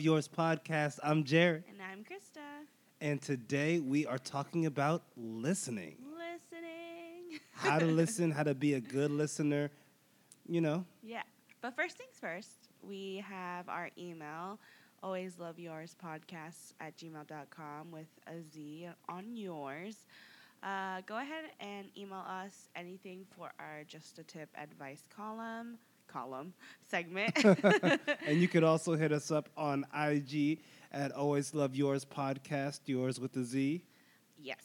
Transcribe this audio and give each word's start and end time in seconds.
Love 0.00 0.04
Yours 0.06 0.28
podcast. 0.28 0.98
I'm 1.02 1.24
Jared, 1.24 1.64
And 1.68 1.76
I'm 1.82 2.04
Krista. 2.04 2.40
and 3.02 3.20
today 3.20 3.80
we 3.80 4.06
are 4.06 4.16
talking 4.16 4.64
about 4.64 5.02
listening. 5.14 5.96
Listening. 6.16 7.38
How 7.52 7.78
to 7.78 7.84
listen, 7.84 8.30
how 8.30 8.44
to 8.44 8.54
be 8.54 8.72
a 8.72 8.80
good 8.80 9.10
listener. 9.10 9.70
You 10.48 10.62
know, 10.62 10.86
yeah. 11.02 11.20
But 11.60 11.76
first 11.76 11.98
things 11.98 12.14
first, 12.18 12.70
we 12.82 13.22
have 13.28 13.68
our 13.68 13.90
email, 13.98 14.58
always 15.02 15.38
love 15.38 15.58
yours 15.58 15.94
podcast 16.02 16.72
at 16.80 16.96
gmail.com 16.96 17.90
with 17.90 18.08
a 18.26 18.40
Z 18.54 18.88
on 19.06 19.36
yours. 19.36 20.06
Uh, 20.62 21.02
go 21.04 21.18
ahead 21.18 21.44
and 21.60 21.88
email 21.94 22.24
us 22.26 22.70
anything 22.74 23.26
for 23.36 23.52
our 23.58 23.84
Just 23.86 24.18
a 24.18 24.22
Tip 24.22 24.48
advice 24.56 25.02
column, 25.14 25.76
column 26.10 26.52
segment. 26.88 27.44
and 28.26 28.40
you 28.40 28.48
could 28.48 28.64
also 28.64 28.96
hit 28.96 29.12
us 29.12 29.30
up 29.30 29.48
on 29.56 29.86
IG 29.94 30.60
at 30.92 31.12
Always 31.12 31.54
Love 31.54 31.74
Yours 31.74 32.04
podcast, 32.04 32.80
yours 32.86 33.20
with 33.20 33.36
a 33.36 33.44
Z. 33.44 33.84
Yes. 34.38 34.58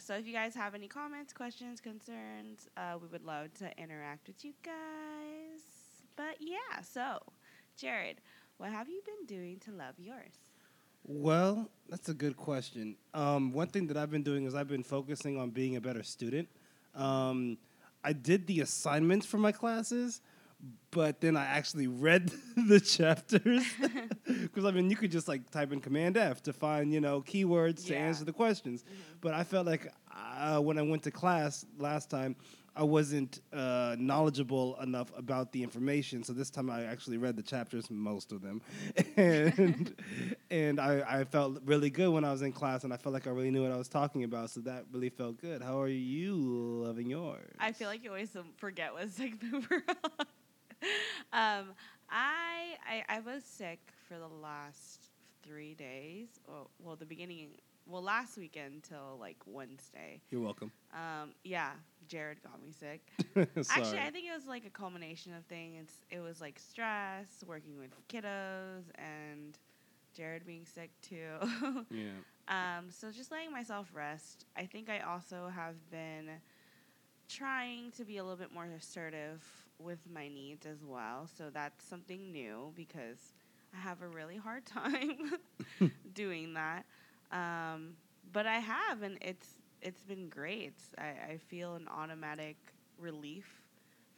So 0.00 0.14
if 0.14 0.26
you 0.26 0.32
guys 0.32 0.54
have 0.54 0.74
any 0.74 0.88
comments, 0.88 1.32
questions, 1.32 1.80
concerns, 1.80 2.68
uh, 2.76 2.94
we 3.00 3.06
would 3.08 3.22
love 3.24 3.52
to 3.54 3.70
interact 3.78 4.26
with 4.26 4.44
you 4.44 4.54
guys. 4.64 5.60
But 6.16 6.36
yeah, 6.40 6.80
so 6.82 7.18
Jared, 7.76 8.20
what 8.56 8.70
have 8.70 8.88
you 8.88 9.00
been 9.04 9.26
doing 9.26 9.58
to 9.60 9.70
love 9.70 9.94
yours? 9.98 10.32
Well, 11.04 11.70
that's 11.88 12.08
a 12.08 12.14
good 12.14 12.36
question. 12.36 12.96
Um, 13.14 13.52
one 13.52 13.68
thing 13.68 13.86
that 13.86 13.96
I've 13.96 14.10
been 14.10 14.22
doing 14.22 14.46
is 14.46 14.54
I've 14.54 14.68
been 14.68 14.82
focusing 14.82 15.38
on 15.38 15.50
being 15.50 15.76
a 15.76 15.80
better 15.80 16.02
student. 16.02 16.48
Um, 16.94 17.58
I 18.02 18.12
did 18.12 18.46
the 18.46 18.60
assignments 18.60 19.26
for 19.26 19.38
my 19.38 19.52
classes, 19.52 20.20
but 20.90 21.20
then 21.20 21.36
I 21.36 21.44
actually 21.44 21.86
read 21.86 22.32
the 22.56 22.80
chapters 22.80 23.64
because 24.26 24.64
I 24.64 24.70
mean 24.70 24.90
you 24.90 24.96
could 24.96 25.10
just 25.10 25.28
like 25.28 25.50
type 25.50 25.72
in 25.72 25.80
Command 25.80 26.16
F 26.16 26.42
to 26.44 26.52
find 26.52 26.92
you 26.92 27.00
know 27.00 27.22
keywords 27.22 27.86
to 27.86 27.96
answer 27.96 28.24
the 28.24 28.32
questions. 28.32 28.84
But 29.20 29.34
I 29.34 29.44
felt 29.44 29.66
like 29.66 29.92
uh, 30.14 30.60
when 30.60 30.78
I 30.78 30.82
went 30.82 31.02
to 31.04 31.10
class 31.10 31.66
last 31.78 32.10
time, 32.10 32.36
I 32.78 32.84
wasn't 32.84 33.40
uh, 33.52 33.96
knowledgeable 33.98 34.78
enough 34.80 35.10
about 35.16 35.50
the 35.50 35.64
information. 35.64 36.22
So 36.22 36.32
this 36.32 36.48
time 36.48 36.70
I 36.70 36.84
actually 36.84 37.16
read 37.16 37.36
the 37.36 37.42
chapters, 37.42 37.90
most 37.90 38.30
of 38.30 38.40
them, 38.40 38.62
and 39.16 39.94
and 40.48 40.78
I, 40.78 41.02
I 41.20 41.24
felt 41.24 41.60
really 41.64 41.90
good 41.90 42.10
when 42.10 42.24
I 42.24 42.30
was 42.30 42.42
in 42.42 42.52
class, 42.52 42.84
and 42.84 42.94
I 42.94 42.96
felt 42.96 43.12
like 43.12 43.26
I 43.26 43.30
really 43.30 43.50
knew 43.50 43.64
what 43.64 43.72
I 43.72 43.76
was 43.76 43.88
talking 43.88 44.22
about. 44.22 44.50
So 44.50 44.60
that 44.60 44.84
really 44.92 45.10
felt 45.10 45.40
good. 45.40 45.60
How 45.60 45.80
are 45.80 45.88
you 45.88 46.36
loving 46.84 47.10
yours? 47.10 47.50
I 47.58 47.72
feel 47.72 47.88
like 47.88 48.04
you 48.04 48.10
always 48.10 48.34
forget 48.58 48.92
what 48.92 49.10
segment 49.10 49.68
we're 49.68 49.82
on. 50.18 50.26
um, 51.32 51.74
I, 52.10 52.76
I 52.88 53.04
I 53.08 53.20
was 53.20 53.44
sick 53.44 53.80
for 54.08 54.18
the 54.18 54.28
last 54.28 55.08
three 55.42 55.74
days. 55.74 56.28
Well, 56.46 56.70
well, 56.78 56.96
the 56.96 57.06
beginning, 57.06 57.48
well, 57.86 58.02
last 58.02 58.38
weekend 58.38 58.84
till 58.84 59.18
like 59.20 59.36
Wednesday. 59.46 60.20
You're 60.30 60.40
welcome. 60.40 60.72
Um, 60.92 61.30
yeah, 61.44 61.72
Jared 62.06 62.42
got 62.42 62.62
me 62.62 62.72
sick. 62.72 63.00
Actually, 63.70 63.98
I 63.98 64.10
think 64.10 64.26
it 64.26 64.34
was 64.34 64.46
like 64.46 64.64
a 64.66 64.70
culmination 64.70 65.34
of 65.34 65.44
things. 65.46 65.90
It 66.10 66.20
was 66.20 66.40
like 66.40 66.58
stress, 66.58 67.28
working 67.46 67.78
with 67.78 67.90
kiddos, 68.08 68.84
and 68.96 69.58
Jared 70.14 70.46
being 70.46 70.64
sick 70.64 70.90
too. 71.02 71.36
yeah. 71.90 72.08
um, 72.48 72.86
so 72.90 73.10
just 73.10 73.30
letting 73.30 73.52
myself 73.52 73.90
rest. 73.94 74.46
I 74.56 74.66
think 74.66 74.88
I 74.88 75.00
also 75.00 75.50
have 75.54 75.76
been 75.90 76.28
trying 77.28 77.90
to 77.92 78.04
be 78.04 78.16
a 78.16 78.22
little 78.22 78.38
bit 78.38 78.52
more 78.52 78.64
assertive 78.64 79.42
with 79.78 79.98
my 80.12 80.28
needs 80.28 80.66
as 80.66 80.84
well. 80.84 81.28
So 81.36 81.50
that's 81.50 81.84
something 81.84 82.32
new 82.32 82.72
because 82.74 83.34
I 83.74 83.78
have 83.78 84.02
a 84.02 84.08
really 84.08 84.36
hard 84.36 84.66
time 84.66 85.32
doing 86.14 86.54
that. 86.54 86.84
Um, 87.32 87.94
but 88.32 88.46
I 88.46 88.58
have, 88.58 89.02
and 89.02 89.18
it's 89.20 89.56
it's 89.82 90.02
been 90.04 90.28
great. 90.28 90.74
I, 90.98 91.32
I 91.32 91.38
feel 91.48 91.74
an 91.74 91.88
automatic 91.88 92.56
relief 92.98 93.62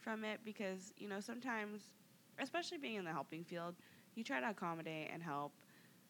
from 0.00 0.24
it 0.24 0.40
because 0.44 0.92
you 0.96 1.08
know 1.08 1.20
sometimes, 1.20 1.82
especially 2.38 2.78
being 2.78 2.96
in 2.96 3.04
the 3.04 3.12
helping 3.12 3.44
field, 3.44 3.76
you 4.14 4.24
try 4.24 4.40
to 4.40 4.50
accommodate 4.50 5.10
and 5.12 5.22
help 5.22 5.52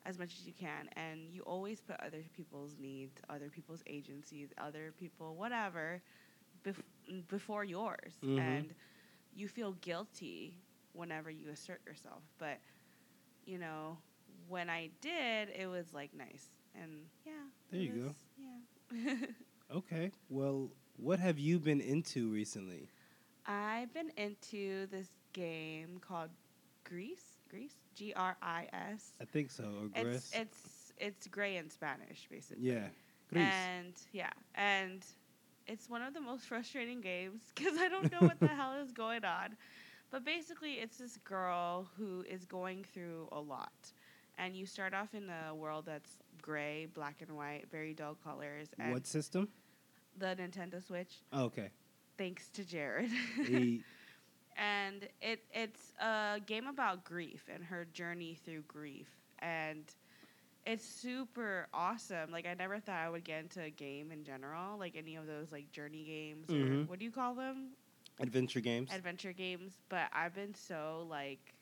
as 0.04 0.18
much 0.18 0.34
as 0.38 0.46
you 0.46 0.52
can, 0.52 0.88
and 0.96 1.30
you 1.30 1.42
always 1.42 1.80
put 1.80 1.96
other 2.00 2.22
people's 2.34 2.76
needs, 2.78 3.20
other 3.28 3.48
people's 3.50 3.82
agencies, 3.86 4.52
other 4.58 4.92
people, 4.98 5.36
whatever, 5.36 6.00
bef- 6.64 7.26
before 7.28 7.64
yours, 7.64 8.14
Mhm. 8.22 8.34
and 8.36 8.74
you 9.34 9.48
feel 9.48 9.72
guilty 9.80 10.58
whenever 10.92 11.30
you 11.30 11.48
assert 11.50 11.80
yourself. 11.86 12.22
But 12.38 12.58
you 13.46 13.58
know, 13.58 13.98
when 14.48 14.68
I 14.70 14.90
did, 15.00 15.50
it 15.58 15.66
was 15.66 15.92
like 15.94 16.10
nice, 16.14 16.48
and 16.74 17.06
yeah. 17.24 17.32
There 17.70 17.80
you 17.80 17.90
go. 17.92 18.14
Yeah. 18.38 19.14
Okay. 19.72 20.10
Well, 20.28 20.70
what 20.96 21.20
have 21.20 21.38
you 21.38 21.60
been 21.60 21.80
into 21.80 22.28
recently? 22.28 22.88
I've 23.46 23.94
been 23.94 24.10
into 24.16 24.86
this 24.88 25.10
game 25.32 25.98
called 26.00 26.30
Gris. 26.82 27.20
Gris. 27.48 27.72
G 27.94 28.12
R 28.14 28.36
I 28.42 28.66
S. 28.72 29.12
I 29.20 29.24
think 29.26 29.50
so. 29.52 29.90
It's 29.94 30.32
it's 30.34 30.92
it's 30.98 31.26
gray 31.28 31.56
in 31.56 31.70
Spanish, 31.70 32.26
basically. 32.28 32.64
yeah. 32.66 32.88
Gris. 33.32 33.44
And 33.44 33.94
yeah, 34.12 34.30
and 34.56 35.06
it's 35.70 35.88
one 35.88 36.02
of 36.02 36.14
the 36.14 36.20
most 36.20 36.46
frustrating 36.48 37.00
games 37.00 37.42
because 37.54 37.78
I 37.78 37.88
don't 37.88 38.10
know 38.12 38.24
what 38.24 38.40
the 38.40 38.48
hell 38.60 38.74
is 38.82 38.92
going 38.92 39.24
on. 39.24 39.56
But 40.10 40.24
basically, 40.24 40.74
it's 40.74 40.98
this 40.98 41.16
girl 41.18 41.88
who 41.96 42.24
is 42.28 42.44
going 42.44 42.84
through 42.92 43.28
a 43.30 43.40
lot, 43.40 43.92
and 44.38 44.56
you 44.56 44.66
start 44.66 44.92
off 44.92 45.14
in 45.14 45.30
a 45.30 45.54
world 45.54 45.84
that's 45.86 46.18
gray, 46.42 46.86
black 46.92 47.22
and 47.22 47.36
white, 47.36 47.66
very 47.70 47.94
dull 47.94 48.16
colors, 48.24 48.68
and 48.78 48.92
what 48.92 49.06
system? 49.06 49.48
the 50.18 50.36
Nintendo 50.36 50.84
Switch. 50.84 51.14
Oh, 51.32 51.44
okay. 51.44 51.70
Thanks 52.18 52.48
to 52.50 52.64
Jared. 52.64 53.10
E- 53.48 53.82
and 54.56 55.08
it 55.22 55.44
it's 55.54 55.92
a 56.00 56.40
game 56.44 56.66
about 56.66 57.04
grief 57.04 57.44
and 57.52 57.64
her 57.64 57.86
journey 57.92 58.36
through 58.44 58.62
grief 58.62 59.08
and 59.38 59.84
it's 60.66 60.84
super 60.84 61.66
awesome 61.72 62.30
like 62.30 62.46
i 62.46 62.54
never 62.54 62.78
thought 62.78 62.96
i 62.96 63.08
would 63.08 63.24
get 63.24 63.40
into 63.40 63.60
a 63.62 63.70
game 63.70 64.10
in 64.12 64.24
general 64.24 64.78
like 64.78 64.94
any 64.96 65.16
of 65.16 65.26
those 65.26 65.52
like 65.52 65.70
journey 65.70 66.04
games 66.04 66.54
or 66.54 66.78
Mhm. 66.78 66.86
what 66.86 66.98
do 66.98 67.04
you 67.04 67.10
call 67.10 67.34
them 67.34 67.70
adventure 68.20 68.60
games. 68.60 68.90
adventure 68.94 69.32
games 69.32 69.78
but 69.88 70.08
i've 70.12 70.34
been 70.34 70.54
so 70.54 71.06
like 71.08 71.54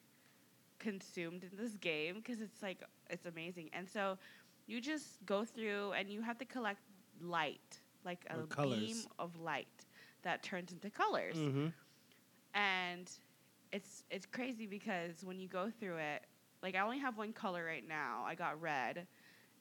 consumed 0.78 1.44
in 1.44 1.50
this 1.56 1.76
game 1.76 2.16
because 2.16 2.40
it's 2.40 2.62
like 2.62 2.82
it's 3.10 3.26
amazing 3.26 3.68
and 3.72 3.88
so 3.88 4.18
you 4.66 4.80
just 4.80 5.24
go 5.24 5.44
through 5.44 5.92
and 5.92 6.10
you 6.10 6.20
have 6.22 6.38
to 6.38 6.44
collect 6.44 6.80
light 7.20 7.80
like 8.04 8.24
a 8.30 8.46
beam 8.62 9.06
of 9.18 9.36
light 9.38 9.86
that 10.22 10.42
turns 10.42 10.72
into 10.72 10.90
colors 10.90 11.36
mm-hmm. 11.36 11.68
and 12.54 13.10
it's 13.72 14.04
it's 14.10 14.26
crazy 14.26 14.66
because 14.66 15.24
when 15.24 15.38
you 15.40 15.48
go 15.48 15.70
through 15.70 15.96
it 15.96 16.22
like 16.62 16.74
i 16.74 16.80
only 16.80 16.98
have 16.98 17.16
one 17.16 17.32
color 17.32 17.64
right 17.64 17.86
now. 17.86 18.24
I 18.26 18.34
got 18.34 18.60
red. 18.60 19.06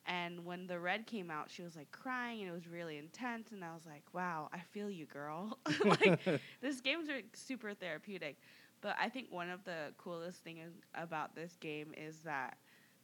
And 0.06 0.46
when 0.46 0.68
the 0.68 0.80
red 0.80 1.06
came 1.06 1.30
out 1.30 1.50
she 1.50 1.62
was 1.64 1.76
like 1.76 1.92
crying 1.92 2.42
and 2.42 2.50
it 2.50 2.54
was 2.54 2.68
really 2.68 2.98
intense 2.98 3.52
and 3.52 3.64
i 3.64 3.74
was 3.74 3.86
like 3.86 4.04
wow 4.14 4.50
i 4.54 4.60
feel 4.60 4.90
you 4.90 5.06
girl. 5.06 5.58
Like 6.02 6.20
this 6.62 6.82
game's 6.82 7.10
are 7.10 7.22
super 7.34 7.74
therapeutic. 7.74 8.38
But 8.82 8.96
i 9.00 9.10
think 9.10 9.32
one 9.32 9.50
of 9.50 9.64
the 9.64 9.94
coolest 9.98 10.44
things 10.44 10.72
about 10.96 11.36
this 11.36 11.56
game 11.60 11.94
is 11.98 12.20
that 12.22 12.58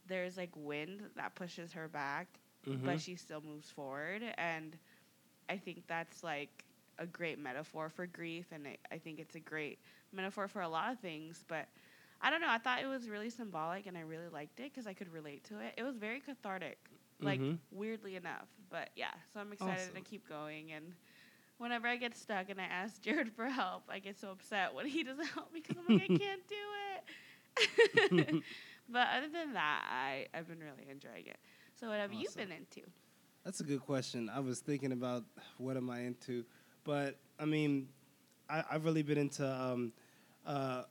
there's 0.08 0.38
like 0.38 0.52
wind 0.56 1.02
that 1.16 1.36
pushes 1.36 1.74
her 1.74 1.88
back 1.88 2.28
Mhm. 2.66 2.80
but 2.84 3.00
she 3.00 3.16
still 3.16 3.42
moves 3.42 3.70
forward 3.70 4.22
and 4.38 4.78
i 5.50 5.58
think 5.58 5.84
that's 5.88 6.24
like 6.24 6.66
a 7.00 7.06
great 7.06 7.40
metaphor 7.40 7.90
for 7.90 8.06
grief 8.06 8.48
and 8.52 8.68
I, 8.68 8.78
I 8.92 8.98
think 8.98 9.20
it's 9.20 9.36
a 9.36 9.40
great 9.40 9.80
metaphor 10.12 10.48
for 10.48 10.62
a 10.62 10.70
lot 10.70 10.92
of 10.92 11.00
things 11.00 11.44
but 11.48 11.68
i 12.24 12.30
don't 12.32 12.42
know 12.42 12.50
i 12.50 12.58
thought 12.58 12.82
it 12.82 12.88
was 12.88 13.08
really 13.10 13.30
symbolic 13.30 13.86
and 13.86 13.96
i 13.98 14.02
really 14.02 14.28
liked 14.32 14.60
it 14.60 14.72
because 14.74 14.88
i 14.88 14.94
could 14.94 15.12
relate 15.14 15.44
to 15.44 15.60
it 15.60 15.74
it 15.78 15.84
was 15.84 15.96
very 15.98 16.20
cathartic 16.20 16.78
like 17.22 17.40
Mhm. 17.40 17.60
weirdly 17.72 18.16
enough 18.16 18.48
but 18.72 18.90
yeah 18.96 19.14
so 19.34 19.40
i'm 19.40 19.52
excited 19.54 19.90
Awesome. 19.90 19.96
to 19.96 20.02
keep 20.02 20.28
going 20.28 20.72
and 20.72 20.94
whenever 21.60 21.88
i 21.88 21.96
get 21.96 22.16
stuck 22.16 22.50
and 22.50 22.60
i 22.60 22.66
ask 22.66 23.02
jared 23.06 23.32
for 23.32 23.48
help 23.48 23.84
i 23.90 24.00
get 24.00 24.18
so 24.20 24.32
upset 24.32 24.74
when 24.74 24.88
he 24.88 25.04
doesn't 25.04 25.28
help 25.28 25.54
me 25.54 25.62
because 25.62 25.78
i'm 25.78 25.96
like 25.96 26.04
i 26.12 26.18
can't 26.18 26.48
do 26.48 26.56
it 28.18 28.44
but 28.90 29.08
other 29.16 29.28
than 29.32 29.54
that 29.54 29.84
i 29.90 30.26
i've 30.34 30.48
been 30.48 30.60
really 30.60 30.90
enjoying 30.90 31.26
it 31.28 31.38
so 31.80 31.88
what 31.88 32.00
have 32.00 32.12
you 32.14 32.28
been 32.36 32.52
into 32.52 32.82
That's 33.44 33.60
a 33.60 33.64
good 33.66 33.82
question. 33.82 34.30
I 34.34 34.40
was 34.40 34.60
thinking 34.62 34.94
about 34.94 35.24
what 35.58 35.76
am 35.76 35.90
I 35.90 36.00
into, 36.08 36.46
but 36.86 37.18
I 37.38 37.44
mean, 37.46 37.90
I, 38.50 38.64
I've 38.72 38.86
really 38.86 39.04
been 39.04 39.18
into. 39.18 39.44
Um, 39.46 39.92
uh, 40.46 40.84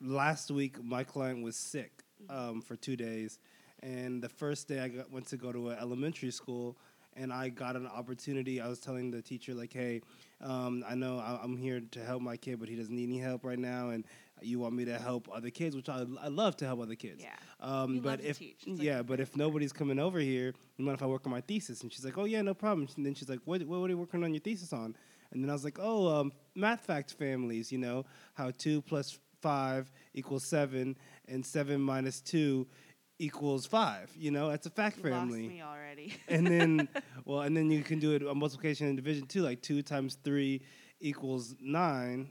last 0.00 0.50
week, 0.50 0.82
my 0.82 1.04
client 1.04 1.42
was 1.42 1.56
sick 1.56 2.02
um, 2.28 2.60
for 2.60 2.76
two 2.76 2.96
days, 2.96 3.38
and 3.82 4.22
the 4.22 4.28
first 4.28 4.68
day 4.68 4.80
I 4.80 4.88
got, 4.88 5.10
went 5.10 5.26
to 5.28 5.36
go 5.36 5.52
to 5.52 5.70
an 5.70 5.78
elementary 5.78 6.30
school, 6.30 6.76
and 7.16 7.32
I 7.32 7.48
got 7.48 7.76
an 7.76 7.86
opportunity. 7.86 8.60
I 8.60 8.68
was 8.68 8.80
telling 8.80 9.10
the 9.10 9.22
teacher 9.22 9.54
like, 9.54 9.72
"Hey, 9.72 10.02
um, 10.40 10.84
I 10.88 10.94
know 10.94 11.18
I- 11.18 11.40
I'm 11.42 11.56
here 11.56 11.80
to 11.92 12.04
help 12.04 12.22
my 12.22 12.36
kid, 12.36 12.60
but 12.60 12.68
he 12.68 12.76
doesn't 12.76 12.94
need 12.94 13.08
any 13.08 13.18
help 13.18 13.44
right 13.44 13.58
now, 13.58 13.90
and 13.90 14.04
you 14.40 14.58
want 14.60 14.74
me 14.74 14.84
to 14.84 14.98
help 14.98 15.28
other 15.32 15.50
kids, 15.50 15.74
which 15.74 15.88
I, 15.88 16.04
I 16.20 16.28
love 16.28 16.56
to 16.58 16.66
help 16.66 16.80
other 16.80 16.94
kids. 16.94 17.22
Yeah. 17.22 17.34
Um, 17.60 17.98
but 17.98 18.20
if 18.20 18.38
teach. 18.38 18.64
Like 18.66 18.82
yeah, 18.82 19.02
but 19.02 19.18
if 19.18 19.36
nobody's 19.36 19.72
coming 19.72 19.98
over 19.98 20.20
here, 20.20 20.54
you 20.76 20.84
mind 20.84 20.96
if 20.96 21.02
I 21.02 21.06
work 21.06 21.26
on 21.26 21.32
my 21.32 21.40
thesis? 21.40 21.82
And 21.82 21.92
she's 21.92 22.04
like, 22.04 22.18
oh 22.18 22.24
yeah, 22.24 22.40
no 22.42 22.54
problem. 22.54 22.88
And 22.96 23.04
then 23.04 23.14
she's 23.14 23.28
like, 23.28 23.40
what 23.44 23.62
what, 23.62 23.80
what 23.80 23.86
are 23.90 23.94
you 23.94 23.98
working 23.98 24.22
on 24.22 24.32
your 24.32 24.40
thesis 24.40 24.72
on? 24.72 24.94
And 25.32 25.42
then 25.42 25.50
I 25.50 25.52
was 25.52 25.64
like, 25.64 25.78
oh, 25.80 26.08
um, 26.20 26.32
math 26.54 26.82
fact 26.82 27.12
families. 27.14 27.70
You 27.72 27.78
know 27.78 28.06
how 28.34 28.50
two 28.56 28.80
plus 28.82 29.18
five 29.42 29.90
equals 30.14 30.44
seven, 30.44 30.96
and 31.28 31.44
seven 31.44 31.80
minus 31.80 32.20
two 32.20 32.66
equals 33.18 33.66
five. 33.66 34.10
You 34.16 34.30
know, 34.30 34.48
that's 34.48 34.66
a 34.66 34.70
fact 34.70 34.96
You 34.98 35.04
family. 35.04 35.42
lost 35.42 35.54
me 35.54 35.62
already. 35.62 36.14
and 36.28 36.46
then 36.46 36.88
well, 37.24 37.40
and 37.42 37.56
then 37.56 37.70
you 37.70 37.82
can 37.82 37.98
do 37.98 38.12
it 38.12 38.26
on 38.26 38.38
multiplication 38.38 38.86
and 38.86 38.96
division 38.96 39.26
too. 39.26 39.42
Like 39.42 39.60
two 39.62 39.82
times 39.82 40.16
three 40.24 40.62
equals 41.00 41.54
nine. 41.60 42.28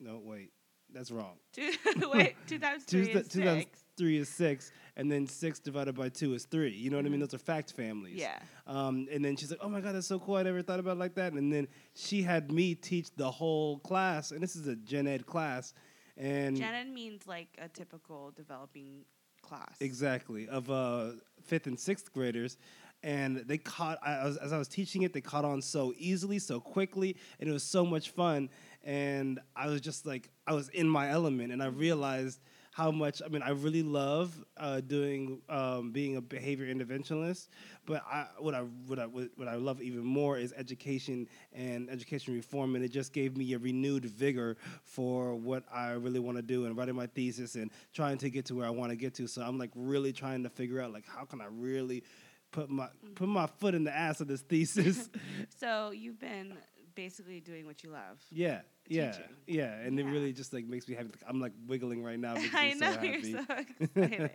No, 0.00 0.20
wait, 0.22 0.50
that's 0.92 1.10
wrong. 1.10 1.36
two, 1.52 1.72
wait, 2.12 2.36
two 2.46 2.58
times 2.58 2.84
Two, 2.84 3.04
three 3.04 3.12
th- 3.14 3.26
is 3.26 3.32
two 3.32 3.44
times 3.44 3.60
six. 3.62 3.84
Three 3.96 4.16
is 4.18 4.28
six, 4.28 4.70
and 4.96 5.10
then 5.10 5.26
six 5.26 5.58
divided 5.58 5.94
by 5.94 6.08
two 6.08 6.34
is 6.34 6.44
three. 6.44 6.70
You 6.72 6.90
know 6.90 6.96
what 6.96 7.06
I 7.06 7.08
mean? 7.08 7.18
Mhm. 7.20 7.30
Those 7.30 7.34
are 7.34 7.38
fact 7.38 7.72
families. 7.72 8.16
Yeah. 8.16 8.38
Um, 8.66 9.08
and 9.10 9.24
then 9.24 9.36
she's 9.36 9.50
like, 9.50 9.60
"Oh 9.62 9.68
my 9.68 9.80
god, 9.80 9.94
that's 9.94 10.06
so 10.06 10.18
cool! 10.18 10.36
I 10.36 10.42
never 10.42 10.62
thought 10.62 10.80
about 10.80 10.96
it 10.96 11.00
like 11.00 11.14
that." 11.14 11.32
And 11.32 11.52
then 11.52 11.68
she 11.94 12.22
had 12.22 12.50
me 12.52 12.74
teach 12.74 13.10
the 13.16 13.30
whole 13.30 13.78
class, 13.80 14.30
and 14.32 14.42
this 14.42 14.56
is 14.56 14.66
a 14.66 14.76
gen 14.76 15.06
ed 15.06 15.26
class, 15.26 15.74
and 16.16 16.56
Gen 16.56 16.74
Ed 16.74 16.88
means 16.88 17.26
like 17.26 17.48
a 17.58 17.68
typical 17.68 18.32
developing 18.32 19.04
class. 19.42 19.76
Exactly 19.80 20.48
of 20.48 20.70
uh, 20.70 21.10
fifth 21.42 21.66
and 21.66 21.78
sixth 21.78 22.12
graders, 22.12 22.56
and 23.02 23.36
they 23.46 23.58
caught 23.58 23.98
I, 24.02 24.24
was, 24.24 24.36
as 24.38 24.52
I 24.52 24.58
was 24.58 24.68
teaching 24.68 25.02
it. 25.02 25.12
They 25.12 25.20
caught 25.20 25.44
on 25.44 25.62
so 25.62 25.92
easily, 25.96 26.38
so 26.38 26.60
quickly, 26.60 27.16
and 27.38 27.48
it 27.48 27.52
was 27.52 27.62
so 27.62 27.84
much 27.84 28.10
fun. 28.10 28.50
And 28.82 29.40
I 29.54 29.66
was 29.68 29.80
just 29.80 30.06
like 30.06 30.30
I 30.46 30.52
was 30.54 30.68
in 30.70 30.88
my 30.88 31.10
element, 31.10 31.52
and 31.52 31.62
I 31.62 31.66
realized 31.66 32.40
how 32.76 32.90
much. 32.90 33.22
I 33.24 33.28
mean, 33.28 33.40
I 33.40 33.50
really 33.52 33.82
love 33.82 34.44
uh, 34.58 34.82
doing 34.82 35.40
um, 35.48 35.92
being 35.92 36.16
a 36.16 36.20
behavior 36.20 36.66
interventionist, 36.66 37.48
but 37.86 38.04
I, 38.06 38.26
what 38.38 38.54
I 38.54 38.60
what 38.86 38.98
I 38.98 39.04
what 39.04 39.48
I 39.48 39.54
love 39.54 39.80
even 39.80 40.04
more 40.04 40.36
is 40.36 40.52
education 40.54 41.26
and 41.54 41.88
education 41.88 42.34
reform, 42.34 42.76
and 42.76 42.84
it 42.84 42.90
just 42.90 43.14
gave 43.14 43.34
me 43.34 43.54
a 43.54 43.58
renewed 43.58 44.04
vigor 44.04 44.58
for 44.84 45.34
what 45.34 45.64
I 45.72 45.92
really 45.92 46.20
want 46.20 46.36
to 46.36 46.42
do 46.42 46.66
and 46.66 46.76
writing 46.76 46.94
my 46.94 47.06
thesis 47.06 47.54
and 47.54 47.70
trying 47.94 48.18
to 48.18 48.28
get 48.28 48.44
to 48.46 48.54
where 48.54 48.66
I 48.66 48.70
want 48.70 48.90
to 48.90 48.96
get 48.96 49.14
to. 49.14 49.26
So 49.26 49.40
I'm 49.40 49.58
like 49.58 49.70
really 49.74 50.12
trying 50.12 50.42
to 50.42 50.50
figure 50.50 50.82
out 50.82 50.92
like 50.92 51.06
how 51.06 51.24
can 51.24 51.40
I 51.40 51.46
really 51.50 52.04
put 52.52 52.68
my 52.68 52.88
put 53.14 53.28
my 53.28 53.46
foot 53.46 53.74
in 53.74 53.84
the 53.84 53.96
ass 53.96 54.20
of 54.20 54.28
this 54.28 54.42
thesis. 54.42 55.08
So 55.58 55.92
you've 55.92 56.20
been 56.20 56.52
basically 56.94 57.40
doing 57.40 57.64
what 57.64 57.82
you 57.82 57.88
love. 57.88 58.22
yeah, 58.30 58.60
yeah, 58.88 59.18
Teaching. 59.18 59.36
yeah, 59.46 59.74
and 59.80 59.98
it 59.98 60.04
really 60.04 60.32
just 60.32 60.52
like 60.52 60.66
makes 60.66 60.88
me 60.88 60.94
happy. 60.94 61.10
I'm 61.26 61.40
like 61.40 61.52
wiggling 61.66 62.02
right 62.02 62.18
now 62.18 62.38
because 62.38 62.50
I 62.54 62.72
I'm 62.72 62.72
know 62.74 62.90
so 62.92 62.92
happy. 62.92 63.02
you're 63.02 63.22
so 63.22 63.40
excited. 63.48 64.30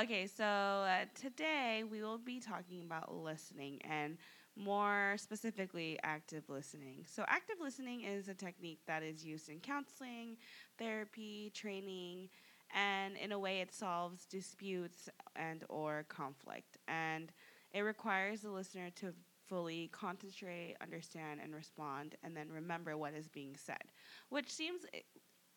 okay, 0.00 0.26
so 0.26 0.44
uh, 0.44 1.04
today 1.14 1.84
we 1.90 2.02
will 2.02 2.18
be 2.18 2.40
talking 2.40 2.82
about 2.84 3.14
listening 3.14 3.80
and 3.82 4.16
more 4.56 5.14
specifically 5.18 5.98
active 6.02 6.44
listening. 6.48 7.04
So 7.06 7.24
active 7.28 7.56
listening 7.60 8.02
is 8.02 8.28
a 8.28 8.34
technique 8.34 8.80
that 8.86 9.02
is 9.02 9.24
used 9.24 9.48
in 9.48 9.60
counseling, 9.60 10.36
therapy, 10.78 11.50
training, 11.54 12.28
and 12.74 13.16
in 13.16 13.32
a 13.32 13.38
way 13.38 13.60
it 13.60 13.72
solves 13.74 14.26
disputes 14.26 15.08
and 15.36 15.64
or 15.68 16.04
conflict. 16.08 16.78
And 16.88 17.32
it 17.72 17.80
requires 17.80 18.42
the 18.42 18.50
listener 18.50 18.90
to 18.96 19.14
fully 19.50 19.90
concentrate, 19.92 20.76
understand 20.82 21.40
and 21.44 21.54
respond 21.54 22.16
and 22.24 22.36
then 22.36 22.50
remember 22.50 22.96
what 22.98 23.14
is 23.14 23.28
being 23.28 23.56
said, 23.56 23.92
which 24.30 24.50
seems 24.52 24.86
eh, 24.94 25.00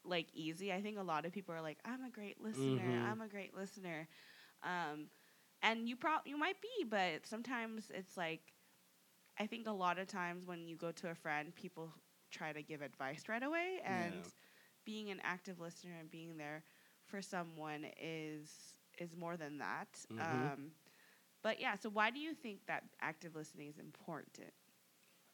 like 0.05 0.27
easy. 0.33 0.73
I 0.73 0.81
think 0.81 0.99
a 0.99 1.03
lot 1.03 1.25
of 1.25 1.33
people 1.33 1.55
are 1.55 1.61
like, 1.61 1.79
"I'm 1.85 2.03
a 2.03 2.11
great 2.11 2.41
listener. 2.41 2.99
Mhm. 2.99 3.13
I'm 3.13 3.21
a 3.21 3.29
great 3.29 3.55
listener," 3.55 4.07
um, 4.63 5.09
and 5.63 5.89
you 5.89 5.97
pro- 5.97 6.25
you 6.25 6.37
might 6.37 6.61
be, 6.61 6.85
but 6.89 7.25
sometimes 7.27 7.91
it's 7.93 8.17
like, 8.17 8.53
I 9.39 9.47
think 9.47 9.67
a 9.67 9.71
lot 9.71 9.99
of 9.99 10.07
times 10.07 10.45
when 10.45 10.67
you 10.67 10.77
go 10.77 10.91
to 10.91 11.09
a 11.11 11.15
friend, 11.15 11.55
people 11.55 11.91
try 12.31 12.53
to 12.53 12.63
give 12.63 12.81
advice 12.81 13.29
right 13.29 13.43
away, 13.43 13.81
and 13.85 14.23
Yeah. 14.23 14.29
being 14.85 15.09
an 15.11 15.19
active 15.23 15.59
listener 15.59 15.93
and 15.99 16.09
being 16.11 16.37
there 16.37 16.63
for 17.05 17.21
someone 17.21 17.85
is 18.01 18.77
is 18.99 19.15
more 19.15 19.37
than 19.37 19.59
that. 19.59 20.05
Mhm. 20.11 20.51
Um, 20.51 20.71
but 21.43 21.59
yeah, 21.59 21.75
so 21.75 21.89
why 21.89 22.09
do 22.09 22.19
you 22.19 22.33
think 22.33 22.59
that 22.67 22.83
active 23.01 23.35
listening 23.35 23.67
is 23.67 23.77
important? 23.77 24.51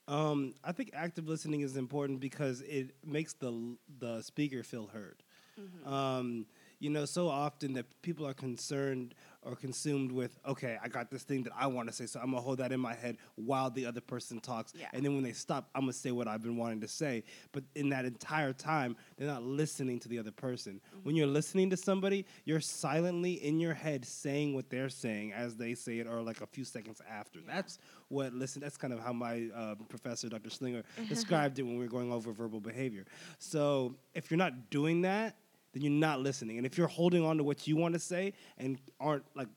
Um, 0.07 0.56
I 0.63 0.71
think 0.71 0.89
active 0.94 1.27
listening 1.27 1.61
is 1.61 1.77
important 1.77 2.19
because 2.19 2.61
it 2.61 2.95
makes 3.06 3.33
the 3.33 3.77
the 4.00 4.21
speaker 4.21 4.63
feel 4.63 4.88
heard. 4.88 5.21
Mm-hmm. 5.59 5.94
Um, 5.94 6.45
you 6.80 6.90
know, 6.90 7.06
so 7.06 7.28
often 7.28 7.74
that 7.74 7.86
people 8.02 8.26
are 8.26 8.34
concerned 8.34 9.14
or 9.42 9.56
consumed 9.56 10.12
with, 10.12 10.38
okay, 10.46 10.78
I 10.84 10.88
got 10.90 11.10
this 11.10 11.24
thing 11.24 11.44
that 11.44 11.54
I 11.58 11.68
want 11.68 11.88
to 11.90 11.94
say, 11.94 12.06
so 12.06 12.20
I'm 12.20 12.31
gonna 12.31 12.42
hold 12.42 12.58
that 12.60 12.72
in 12.72 12.80
my 12.80 12.94
head 12.94 13.18
while 13.36 13.70
the 13.70 13.86
other 13.86 14.02
person 14.02 14.40
talks, 14.40 14.74
Yeah. 14.78 14.88
and 14.94 15.04
then 15.04 15.14
when 15.14 15.24
they 15.24 15.31
stop, 15.34 15.70
I'm 15.76 15.81
gonna 15.84 15.94
say 15.94 16.12
what 16.12 16.28
I've 16.28 16.42
been 16.42 16.58
wanting 16.58 16.81
to 16.81 16.88
say. 16.88 17.24
But 17.52 17.64
in 17.76 17.90
that 17.90 18.04
entire 18.06 18.52
time, 18.54 18.96
they're 19.18 19.28
not 19.28 19.44
listening 19.44 20.00
to 20.02 20.10
the 20.10 20.20
other 20.20 20.31
person. 20.31 20.81
When 21.04 21.16
you're 21.16 21.28
listening 21.28 21.70
to 21.72 21.78
somebody, 21.78 22.26
you're 22.46 22.60
silently 22.60 23.34
in 23.34 23.60
your 23.60 23.74
head 23.74 24.04
saying 24.06 24.54
what 24.56 24.70
they're 24.70 24.90
saying 24.90 25.31
as 25.34 25.56
they 25.56 25.76
say 25.76 26.00
it, 26.00 26.08
or 26.08 26.22
like 26.22 26.42
a 26.42 26.48
few 26.48 26.64
seconds 26.66 27.02
after. 27.10 27.40
Yeah. 27.40 27.56
That's 27.56 27.80
what 28.10 28.34
listen. 28.34 28.62
That's 28.62 28.78
kind 28.78 28.94
of 28.94 29.00
how 29.00 29.14
my 29.14 29.50
uh, 29.56 29.76
professor, 29.88 30.28
Dr. 30.30 30.50
Slinger, 30.50 30.84
described 31.08 31.60
it 31.60 31.64
when 31.64 31.78
we 31.78 31.84
were 31.86 31.90
going 31.92 32.12
over 32.12 32.31
verbal 32.34 32.60
behavior. 32.60 33.06
So 33.38 33.96
if 34.14 34.30
you're 34.31 34.38
not 34.38 34.70
doing 34.70 35.02
that, 35.02 35.36
then 35.74 35.83
you're 35.83 35.92
not 35.92 36.19
listening. 36.19 36.57
And 36.57 36.66
if 36.66 36.77
you're 36.77 36.88
holding 36.88 37.24
on 37.25 37.38
to 37.38 37.44
what 37.44 37.68
you 37.68 37.75
want 37.75 37.94
to 37.94 38.00
say 38.00 38.33
and 38.57 38.77
aren't 39.00 39.25
like 39.36 39.50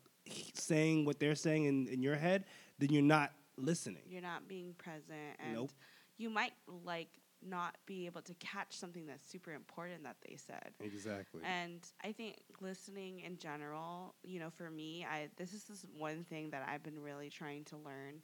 saying 0.54 1.04
what 1.04 1.18
they're 1.18 1.34
saying 1.34 1.64
in, 1.64 1.86
in 1.88 2.02
your 2.02 2.16
head, 2.16 2.44
then 2.78 2.90
you're 2.90 3.02
not 3.02 3.32
listening. 3.56 4.02
You're 4.08 4.22
not 4.22 4.48
being 4.48 4.74
present, 4.78 5.36
and 5.38 5.54
Nope. 5.54 5.70
you 6.16 6.30
might 6.30 6.52
like 6.84 7.08
not 7.44 7.76
be 7.86 8.06
able 8.06 8.22
to 8.22 8.34
catch 8.34 8.76
something 8.76 9.06
that's 9.06 9.28
super 9.28 9.52
important 9.52 10.04
that 10.04 10.16
they 10.26 10.36
said. 10.36 10.70
Exactly. 10.80 11.40
And 11.44 11.80
I 12.04 12.12
think 12.12 12.36
listening 12.60 13.20
in 13.20 13.36
general, 13.36 14.14
you 14.22 14.38
know, 14.38 14.50
for 14.50 14.70
me, 14.70 15.04
I 15.10 15.28
this 15.36 15.52
is 15.52 15.64
this 15.64 15.84
one 15.96 16.24
thing 16.24 16.50
that 16.50 16.66
I've 16.68 16.82
been 16.82 17.00
really 17.00 17.30
trying 17.30 17.64
to 17.64 17.76
learn, 17.76 18.22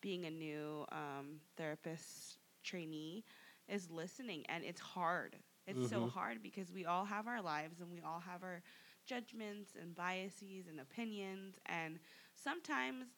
being 0.00 0.26
a 0.26 0.30
new 0.30 0.84
um, 0.92 1.40
therapist 1.56 2.38
trainee, 2.62 3.24
is 3.68 3.90
listening, 3.90 4.44
and 4.48 4.64
it's 4.64 4.80
hard. 4.80 5.36
It's 5.68 5.86
so 5.86 6.06
Mhm. 6.06 6.08
hard 6.08 6.42
because 6.42 6.72
we 6.72 6.86
all 6.86 7.04
have 7.06 7.28
our 7.28 7.42
lives 7.42 7.80
and 7.80 7.90
we 7.90 8.00
all 8.02 8.20
have 8.20 8.42
our 8.42 8.62
judgments 9.06 9.76
and 9.80 9.94
biases 9.94 10.68
and 10.68 10.80
opinions, 10.80 11.58
and 11.66 12.00
sometimes. 12.34 13.08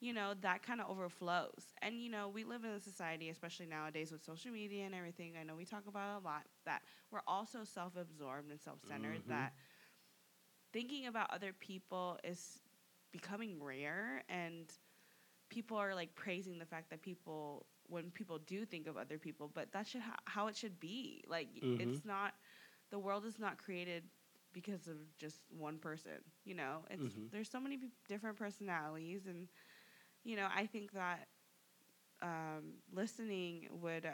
You 0.00 0.12
know, 0.14 0.34
that 0.42 0.62
kind 0.62 0.80
of 0.80 0.90
overflows. 0.90 1.72
And, 1.82 2.00
you 2.02 2.10
know, 2.10 2.28
we 2.28 2.44
live 2.44 2.64
in 2.64 2.70
a 2.70 2.80
society, 2.80 3.30
especially 3.30 3.66
nowadays 3.66 4.12
with 4.12 4.22
social 4.22 4.52
media 4.52 4.84
and 4.86 4.94
everything. 4.94 5.34
I 5.40 5.44
know 5.44 5.56
we 5.56 5.64
talk 5.64 5.86
about 5.88 6.16
it 6.16 6.22
a 6.22 6.24
lot 6.24 6.44
that 6.66 6.82
we're 7.10 7.22
also 7.26 7.64
self 7.64 7.96
absorbed 7.96 8.50
and 8.50 8.60
self 8.60 8.80
centered, 8.86 9.22
Mhm. 9.24 9.28
that 9.28 9.52
thinking 10.72 11.06
about 11.06 11.30
other 11.32 11.52
people 11.52 12.18
is 12.24 12.60
becoming 13.12 13.62
rare. 13.62 14.22
And 14.28 14.72
people 15.48 15.76
are 15.76 15.94
like 15.94 16.14
praising 16.14 16.58
the 16.58 16.66
fact 16.66 16.90
that 16.90 17.02
people, 17.02 17.66
when 17.88 18.10
people 18.10 18.38
do 18.38 18.64
think 18.64 18.86
of 18.86 18.96
other 18.96 19.18
people, 19.18 19.50
but 19.52 19.72
that's 19.72 19.90
should 19.90 20.02
ha- 20.02 20.16
how 20.26 20.48
it 20.48 20.56
should 20.56 20.80
be. 20.80 21.24
Like, 21.28 21.48
Mhm. 21.62 21.78
it's 21.78 22.04
not, 22.04 22.34
the 22.90 22.98
world 22.98 23.24
is 23.26 23.38
not 23.38 23.58
created 23.58 24.04
because 24.52 24.88
of 24.88 24.96
just 25.18 25.42
one 25.50 25.78
person, 25.78 26.12
you 26.44 26.54
know? 26.54 26.84
It's, 26.90 27.08
Mhm. 27.08 27.30
There's 27.30 27.50
so 27.50 27.60
many 27.60 27.76
p- 27.78 27.88
different 28.08 28.36
personalities. 28.36 29.26
And, 29.26 29.48
you 30.24 30.36
know, 30.36 30.48
I 30.54 30.66
think 30.66 30.92
that 30.92 31.28
um, 32.22 32.74
listening 32.92 33.68
would 33.80 34.06
uh, 34.06 34.10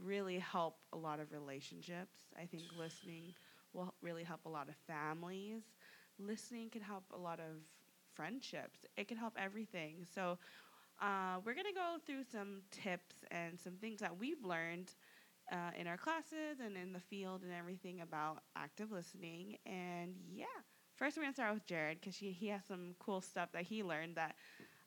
really 0.00 0.38
help 0.38 0.76
a 0.92 0.96
lot 0.96 1.20
of 1.20 1.32
relationships. 1.32 2.20
I 2.40 2.46
think 2.46 2.70
listening 2.76 3.34
will 3.72 3.94
really 4.02 4.24
help 4.24 4.44
a 4.46 4.48
lot 4.48 4.68
of 4.68 4.74
families. 4.86 5.62
Listening 6.18 6.70
can 6.70 6.82
help 6.82 7.04
a 7.12 7.18
lot 7.18 7.40
of 7.40 7.56
friendships. 8.14 8.84
It 8.96 9.08
can 9.08 9.16
help 9.16 9.34
everything. 9.38 10.04
So, 10.04 10.38
uh, 11.00 11.36
we're 11.44 11.54
going 11.54 11.66
to 11.66 11.72
go 11.74 11.96
through 12.06 12.24
some 12.30 12.62
tips 12.70 13.16
and 13.30 13.58
some 13.58 13.74
things 13.74 14.00
that 14.00 14.18
we've 14.18 14.44
learned 14.44 14.92
uh, 15.52 15.70
in 15.78 15.86
our 15.86 15.96
classes 15.96 16.60
and 16.64 16.76
in 16.76 16.92
the 16.92 17.00
field 17.00 17.42
and 17.42 17.52
everything 17.52 18.00
about 18.02 18.42
active 18.56 18.92
listening. 18.92 19.56
And 19.66 20.14
yeah, 20.32 20.44
first 20.96 21.16
we're 21.16 21.22
going 21.24 21.32
to 21.32 21.36
start 21.40 21.54
with 21.54 21.66
Jared 21.66 22.00
because 22.00 22.16
he 22.16 22.48
has 22.48 22.62
some 22.66 22.94
cool 22.98 23.20
stuff 23.20 23.50
that 23.52 23.62
he 23.62 23.82
learned 23.82 24.16
that 24.16 24.36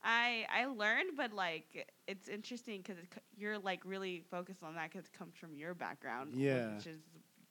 I 0.03 0.45
I 0.53 0.65
learned, 0.65 1.11
but 1.15 1.33
like 1.33 1.87
it's 2.07 2.27
interesting 2.27 2.81
because 2.81 2.97
it, 2.97 3.07
c- 3.13 3.21
you're 3.37 3.57
like 3.57 3.81
really 3.85 4.23
focused 4.29 4.61
on 4.63 4.75
that 4.75 4.91
because 4.91 5.05
it 5.05 5.13
comes 5.17 5.33
from 5.35 5.55
your 5.55 5.73
background, 5.73 6.33
Yeah. 6.35 6.75
which 6.75 6.87
is 6.87 6.99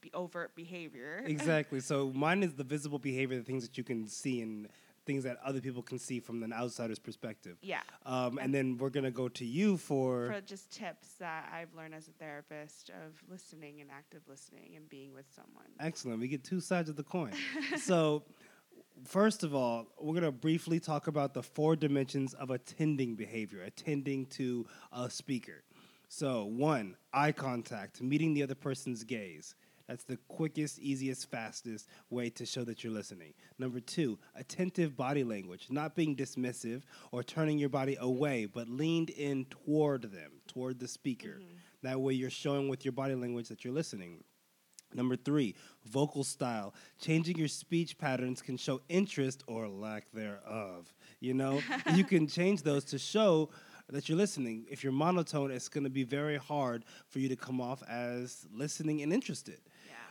be 0.01 0.11
overt 0.15 0.55
behavior. 0.55 1.23
exactly. 1.25 1.81
So 1.91 2.11
mine 2.15 2.43
is 2.43 2.55
the 2.55 2.65
visible 2.65 2.99
behavior, 2.99 3.37
the 3.39 3.43
things 3.45 3.63
that 3.67 3.79
you 3.79 3.85
can 3.85 4.07
see 4.07 4.41
and 4.43 4.69
things 5.05 5.25
that 5.25 5.39
other 5.45 5.61
people 5.61 5.83
can 5.83 5.99
see 5.99 6.21
from 6.21 6.43
an 6.43 6.53
outsider's 6.53 6.99
perspective. 6.99 7.57
Yeah. 7.63 7.81
Um, 8.07 8.39
and 8.39 8.55
then 8.55 8.77
we're 8.79 8.91
gonna 8.91 9.11
go 9.11 9.29
to 9.31 9.45
you 9.45 9.77
for, 9.77 10.29
For 10.33 10.41
just 10.41 10.71
tips 10.71 11.15
that 11.19 11.51
I've 11.53 11.75
learned 11.75 11.95
as 11.95 12.09
a 12.09 12.13
therapist 12.13 12.91
of 12.91 13.23
listening 13.29 13.81
and 13.81 13.91
active 13.91 14.23
listening 14.29 14.75
and 14.77 14.89
being 14.89 15.13
with 15.13 15.27
someone. 15.35 15.67
excellent. 15.81 16.21
We 16.21 16.29
get 16.29 16.45
two 16.45 16.61
sides 16.61 16.89
of 16.89 16.97
the 16.97 17.03
coin. 17.03 17.33
so, 17.79 18.23
first 19.05 19.43
of 19.43 19.55
all, 19.55 19.87
we're 20.01 20.15
gonna 20.15 20.33
briefly 20.33 20.79
talk 20.81 21.07
about 21.07 21.35
the 21.35 21.43
four 21.43 21.77
dimensions 21.77 22.35
of 22.35 22.51
attending 22.51 23.15
behavior, 23.17 23.63
attending 23.63 24.27
to 24.27 24.67
a 24.93 25.11
speaker. 25.11 25.65
So, 26.09 26.45
one, 26.45 26.97
eye 27.13 27.33
contact, 27.33 28.03
meeting 28.03 28.35
the 28.35 28.43
other 28.43 28.55
person's 28.55 29.03
gaze. 29.03 29.55
That's 29.93 30.05
the 30.05 30.17
quickest, 30.27 30.79
easiest, 30.79 31.31
fastest 31.31 31.87
way 32.09 32.31
to 32.31 32.47
show 32.47 32.65
that 32.65 32.83
you're 32.83 32.95
listening. 32.95 33.35
Number 33.59 33.79
two, 33.79 34.19
attentive 34.35 34.97
body 34.97 35.23
language, 35.23 35.67
not 35.69 35.95
being 35.95 36.17
dismissive 36.17 36.81
or 37.11 37.23
turning 37.23 37.59
your 37.59 37.69
body 37.69 37.99
away, 38.01 38.47
but 38.47 38.71
leaned 38.71 39.11
in 39.11 39.45
toward 39.51 40.11
them, 40.11 40.31
toward 40.49 40.81
the 40.81 40.89
speaker. 40.89 41.41
Mm-hmm. 41.43 41.57
That 41.83 42.01
way 42.01 42.15
you're 42.15 42.31
showing 42.31 42.69
with 42.69 42.87
your 42.87 42.93
body 42.93 43.15
language 43.15 43.49
that 43.49 43.67
you're 43.67 43.75
listening. 43.75 44.25
Number 44.95 45.15
three, 45.15 45.57
vocal 45.85 46.25
style. 46.25 46.73
Changing 46.99 47.37
your 47.37 47.49
speech 47.49 47.99
patterns 47.99 48.41
can 48.41 48.57
show 48.57 48.81
interest 48.89 49.45
or 49.47 49.69
lack 49.69 50.11
thereof. 50.15 50.91
You 51.21 51.35
know, 51.35 51.61
you 51.95 52.05
can 52.05 52.29
change 52.29 52.63
those 52.63 52.85
to 52.87 52.99
show 52.99 53.51
that 53.93 54.09
you're 54.09 54.19
listening. 54.19 54.65
If 54.71 54.83
you're 54.83 54.93
monotone, 54.93 55.51
it's 55.51 55.69
going 55.69 55.85
to 55.85 55.91
be 55.91 56.05
very 56.05 56.39
hard 56.39 56.85
for 57.09 57.19
you 57.19 57.29
to 57.29 57.37
come 57.37 57.61
off 57.61 57.83
as 57.89 58.47
listening 58.53 59.03
and 59.03 59.13
interested. 59.13 59.59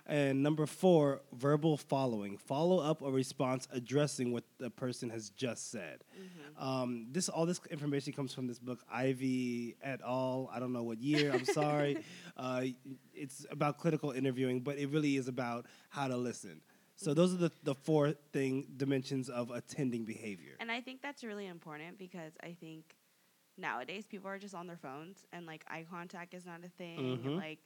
And 0.05 0.41
number 0.43 0.65
four, 0.65 1.22
verbal 1.34 1.77
following. 1.77 2.38
Follow 2.38 2.79
up 2.79 3.01
a 3.01 3.10
response 3.12 3.67
addressing 3.72 4.31
what 4.31 4.43
the 4.58 4.70
person 4.70 5.10
has 5.10 5.29
just 5.29 5.72
said. 5.72 6.03
Um, 6.58 7.08
this 7.12 7.29
all 7.29 7.46
this 7.46 7.60
information 7.70 8.13
comes 8.13 8.34
from 8.34 8.48
this 8.48 8.60
book, 8.60 8.79
Ivey 8.91 9.75
et 9.81 10.01
al. 10.05 10.50
I 10.53 10.60
don't 10.60 10.74
know 10.74 10.84
what 10.84 11.00
year. 11.00 11.31
I'm 11.31 11.46
sorry. 11.46 12.03
uh, 12.38 12.63
it's 13.13 13.46
about 13.51 13.77
clinical 13.77 14.12
interviewing, 14.12 14.62
but 14.62 14.77
it 14.77 14.89
really 14.89 15.17
is 15.17 15.27
about 15.27 15.65
how 15.89 16.08
to 16.08 16.17
listen. 16.17 16.62
So 16.96 17.13
those 17.13 17.34
are 17.34 17.38
the, 17.38 17.51
the 17.63 17.74
four 17.74 18.12
thing 18.31 18.67
dimensions 18.77 19.29
of 19.29 19.50
attending 19.50 20.05
behavior. 20.05 20.53
And 20.60 20.72
I 20.72 20.81
think 20.81 21.01
that's 21.01 21.24
really 21.24 21.48
important 21.48 21.98
because 21.98 22.34
I 22.43 22.55
think 22.60 22.96
nowadays 23.58 24.05
people 24.05 24.29
are 24.29 24.38
just 24.38 24.53
on 24.53 24.67
their 24.67 24.77
phones 24.77 25.25
and 25.34 25.46
like 25.46 25.63
eye 25.67 25.86
contact 25.89 26.34
is 26.34 26.46
not 26.46 26.62
a 26.63 26.70
thing. 26.70 27.20
Mhm. 27.24 27.38
Like 27.38 27.60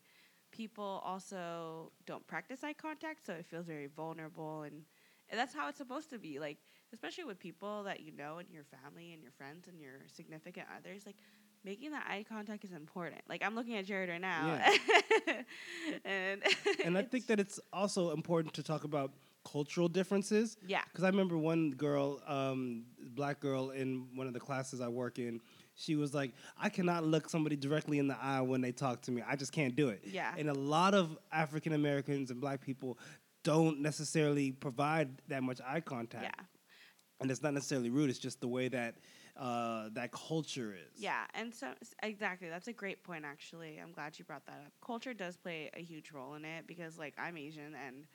people 0.55 1.01
also 1.05 1.91
don't 2.05 2.25
practice 2.27 2.63
eye 2.63 2.73
contact, 2.73 3.25
so 3.25 3.33
it 3.33 3.45
feels 3.45 3.65
very 3.65 3.87
vulnerable 3.87 4.63
and, 4.63 4.83
and 5.29 5.39
that's 5.39 5.53
how 5.53 5.67
it's 5.67 5.77
supposed 5.77 6.09
to 6.11 6.19
be. 6.19 6.39
Like 6.39 6.57
especially 6.93 7.25
with 7.25 7.39
people 7.39 7.83
that 7.83 7.99
you 7.99 8.11
know 8.11 8.37
and 8.37 8.49
your 8.49 8.63
family 8.63 9.13
and 9.13 9.21
your 9.21 9.31
friends 9.31 9.67
and 9.67 9.79
your 9.79 10.01
significant 10.07 10.67
others, 10.77 11.05
like 11.05 11.17
making 11.63 11.91
that 11.91 12.05
eye 12.07 12.25
contact 12.27 12.63
is 12.63 12.71
important. 12.71 13.21
Like 13.27 13.43
I'm 13.43 13.55
looking 13.55 13.75
at 13.75 13.85
Jared 13.85 14.09
right 14.09 14.21
now. 14.21 14.59
and 16.05 16.41
and 16.83 16.97
I 16.97 17.01
think 17.01 17.27
that 17.27 17.39
it's 17.45 17.59
also 17.73 18.11
important 18.11 18.53
to 18.55 18.63
talk 18.63 18.83
about 18.83 19.11
cultural 19.45 19.87
differences. 19.87 20.57
Yeah. 20.67 20.81
Because 20.91 21.03
I 21.03 21.07
remember 21.07 21.37
one 21.37 21.71
girl, 21.71 22.21
um, 22.27 22.85
black 22.99 23.39
girl 23.39 23.71
in 23.71 24.07
one 24.15 24.27
of 24.27 24.33
the 24.33 24.39
classes 24.39 24.81
I 24.81 24.87
work 24.87 25.19
in, 25.19 25.41
she 25.75 25.95
was 25.95 26.13
like, 26.13 26.33
I 26.57 26.69
cannot 26.69 27.03
look 27.03 27.29
somebody 27.29 27.55
directly 27.55 27.99
in 27.99 28.07
the 28.07 28.17
eye 28.19 28.41
when 28.41 28.61
they 28.61 28.71
talk 28.71 29.01
to 29.03 29.11
me. 29.11 29.21
I 29.27 29.35
just 29.35 29.51
can't 29.51 29.75
do 29.75 29.89
it. 29.89 30.01
Yeah. 30.05 30.33
And 30.37 30.49
a 30.49 30.53
lot 30.53 30.93
of 30.93 31.17
African 31.31 31.73
Americans 31.73 32.31
and 32.31 32.39
black 32.39 32.61
people 32.61 32.97
don't 33.43 33.81
necessarily 33.81 34.51
provide 34.51 35.09
that 35.27 35.43
much 35.43 35.59
eye 35.65 35.81
contact. 35.81 36.23
Yeah. 36.23 36.45
And 37.21 37.29
it's 37.29 37.41
not 37.41 37.53
necessarily 37.53 37.89
rude, 37.89 38.09
it's 38.09 38.19
just 38.19 38.41
the 38.41 38.47
way 38.47 38.67
that 38.69 38.95
uh, 39.37 39.89
that 39.93 40.11
culture 40.11 40.73
is. 40.73 41.01
Yeah, 41.01 41.23
and 41.33 41.53
so 41.53 41.67
exactly, 42.03 42.49
that's 42.49 42.67
a 42.67 42.73
great 42.73 43.03
point. 43.03 43.25
Actually, 43.25 43.79
I'm 43.81 43.91
glad 43.91 44.17
you 44.17 44.25
brought 44.25 44.45
that 44.45 44.61
up. 44.65 44.71
Culture 44.85 45.13
does 45.13 45.35
play 45.37 45.69
a 45.73 45.81
huge 45.81 46.11
role 46.11 46.35
in 46.35 46.45
it 46.45 46.67
because, 46.67 46.97
like, 46.97 47.13
I'm 47.17 47.37
Asian, 47.37 47.75
and 47.85 48.05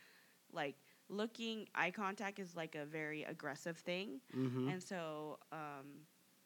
like 0.53 0.77
looking 1.09 1.67
eye 1.75 1.91
contact 1.91 2.39
is 2.39 2.57
like 2.57 2.75
a 2.75 2.85
very 2.85 3.25
aggressive 3.25 3.77
thing, 3.79 4.21
hmm 4.33 4.69
and 4.69 4.83
so 4.83 5.39
um, 5.53 5.87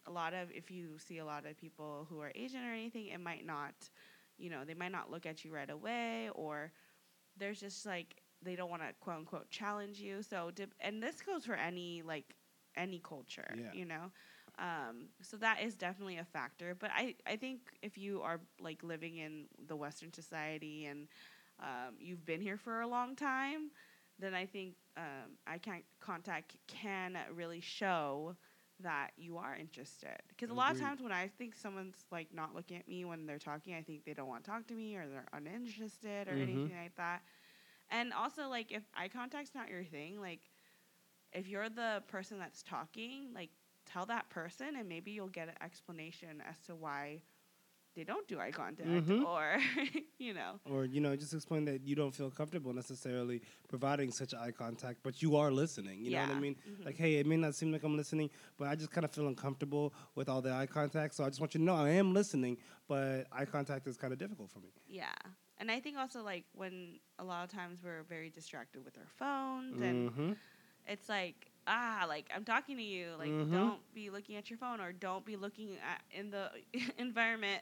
a 0.07 0.11
lot 0.11 0.35
of 0.35 0.51
if 0.51 0.71
you 0.71 0.99
see 0.99 1.19
a 1.19 1.25
lot 1.25 1.47
of 1.47 1.57
people 1.57 2.07
who 2.09 2.21
are 2.21 2.33
Asian 2.35 2.65
or 2.65 2.73
anything, 2.73 3.07
it 3.09 3.21
might 3.21 3.47
not, 3.47 3.75
you 4.39 4.51
know, 4.51 4.65
they 4.65 4.75
might 4.75 4.93
not 4.93 5.11
look 5.11 5.27
at 5.27 5.45
you 5.45 5.53
right 5.55 5.71
away, 5.71 6.31
or 6.35 6.73
there's 7.37 7.61
just 7.61 7.87
like 7.87 8.23
they 8.43 8.57
don't 8.57 8.71
want 8.71 8.83
to 8.83 8.93
quote 9.01 9.19
unquote 9.19 9.51
challenge 9.51 9.99
you. 10.01 10.23
So, 10.23 10.51
dip- 10.55 10.75
and 10.81 11.03
this 11.03 11.21
goes 11.23 11.45
for 11.45 11.55
any 11.55 12.03
like 12.03 12.35
any 12.77 13.01
culture, 13.01 13.57
Yeah. 13.57 13.73
you 13.73 13.85
know. 13.85 14.11
Um, 14.59 15.09
so 15.21 15.37
that 15.39 15.63
is 15.63 15.77
definitely 15.77 16.19
a 16.19 16.25
factor. 16.25 16.75
But 16.79 16.91
I, 16.95 17.15
I 17.27 17.37
think 17.37 17.61
if 17.83 17.97
you 17.99 18.21
are 18.23 18.41
like 18.61 18.83
living 18.83 19.17
in 19.19 19.47
the 19.67 19.77
Western 19.77 20.13
society 20.13 20.87
and 20.87 21.09
um, 21.61 21.97
you've 21.99 22.25
been 22.25 22.41
here 22.41 22.57
for 22.57 22.81
a 22.81 22.87
long 22.87 23.17
time, 23.17 23.71
then 24.19 24.35
I 24.35 24.47
think 24.47 24.75
um, 24.97 25.39
eye 25.47 25.59
can 25.59 25.83
contact 26.01 26.57
can 26.67 27.17
really 27.35 27.61
show 27.61 28.37
that 28.81 29.13
you 29.17 29.39
are 29.39 29.55
interested. 29.57 30.17
Because 30.29 30.51
a 30.51 30.55
lot 30.55 30.73
of 30.73 30.79
times 30.79 31.03
when 31.03 31.13
I 31.13 31.29
think 31.29 31.55
someone's 31.55 32.05
like 32.11 32.33
not 32.33 32.55
looking 32.55 32.77
at 32.79 32.89
me 32.89 33.05
when 33.05 33.27
they're 33.27 33.39
talking, 33.39 33.75
I 33.75 33.83
think 33.83 34.05
they 34.05 34.15
don't 34.15 34.29
want 34.29 34.45
to 34.45 34.51
talk 34.51 34.67
to 34.69 34.75
me 34.75 34.97
or 34.97 35.07
they're 35.09 35.29
uninterested 35.33 36.29
or 36.29 36.37
Mhm. 36.37 36.39
anything 36.39 36.75
like 36.77 36.97
that. 36.97 37.23
And 37.91 38.13
also, 38.13 38.49
like 38.49 38.73
if 38.73 38.83
eye 38.95 39.09
contact's 39.09 39.55
not 39.55 39.69
your 39.69 39.85
thing, 39.85 40.21
like 40.21 40.51
if 41.33 41.49
you're 41.49 41.69
the 41.69 42.03
person 42.09 42.39
that's 42.39 42.63
talking, 42.63 43.31
like 43.35 43.51
tell 43.87 44.07
that 44.07 44.29
person, 44.31 44.77
and 44.77 44.89
maybe 44.89 45.13
you'll 45.13 45.29
get 45.29 45.49
an 45.49 45.55
explanation 45.63 46.43
as 46.49 46.61
to 46.63 46.75
why 46.75 47.23
they 47.95 48.05
don't 48.05 48.27
do 48.29 48.41
eye 48.41 48.51
contact, 48.51 48.89
Mhm. 48.89 49.25
or 49.25 49.57
you 50.19 50.35
know, 50.35 50.59
Or, 50.71 50.85
you 50.85 51.01
know, 51.01 51.15
just 51.17 51.33
explain 51.35 51.65
that 51.67 51.83
you 51.87 51.95
don't 51.95 52.15
feel 52.15 52.31
comfortable 52.31 52.73
necessarily 52.73 53.41
providing 53.69 54.11
such 54.11 54.35
eye 54.35 54.51
contact, 54.51 55.01
but 55.03 55.23
you 55.23 55.37
are 55.37 55.51
listening. 55.51 56.03
You 56.05 56.11
know 56.13 56.21
what 56.21 56.31
I 56.31 56.35
Yeah. 56.35 56.41
mean? 56.41 56.57
Mhm. 56.69 56.85
Like, 56.87 56.97
hey, 56.97 57.15
it 57.17 57.27
may 57.27 57.37
not 57.37 57.55
seem 57.55 57.71
like 57.73 57.83
I'm 57.85 57.97
listening, 57.97 58.31
but 58.59 58.69
I 58.69 58.75
just 58.75 58.91
kind 58.91 59.05
of 59.05 59.11
feel 59.13 59.27
uncomfortable 59.29 59.93
with 60.15 60.29
all 60.29 60.43
the 60.43 60.53
eye 60.53 60.67
contact. 60.67 61.15
So 61.15 61.25
I 61.25 61.29
just 61.29 61.41
want 61.41 61.55
you 61.55 61.59
to 61.61 61.65
know 61.65 61.75
I 61.77 61.91
am 61.91 62.13
listening, 62.15 62.57
but 62.89 63.27
eye 63.33 63.45
contact 63.45 63.87
is 63.87 63.97
kind 63.97 64.13
of 64.13 64.19
difficult 64.19 64.51
for 64.51 64.61
me. 64.61 64.71
yeah. 64.87 65.15
And 65.59 65.71
I 65.71 65.79
think 65.81 65.97
also 65.97 66.23
like 66.23 66.45
when 66.53 66.99
a 67.19 67.25
lot 67.25 67.45
of 67.45 67.51
times 67.51 67.81
we're 67.83 68.03
very 68.03 68.29
distracted 68.29 68.85
with 68.85 68.99
our 68.99 69.07
phones, 69.21 69.81
and 69.81 70.11
hmm 70.11 70.33
it's 70.87 71.09
like 71.09 71.53
ah, 71.67 72.05
like 72.09 72.31
I'm 72.35 72.45
talking 72.45 72.77
to 72.77 72.83
you, 72.83 73.09
like 73.19 73.31
Mhm. 73.31 73.51
don't 73.53 73.95
be 73.95 74.11
looking 74.11 74.37
at 74.37 74.51
your 74.51 74.59
phone 74.59 74.81
or 74.81 74.93
don't 74.93 75.25
be 75.25 75.37
looking 75.37 75.71
at 75.89 76.03
in 76.11 76.31
the 76.31 76.51
environment. 76.99 77.61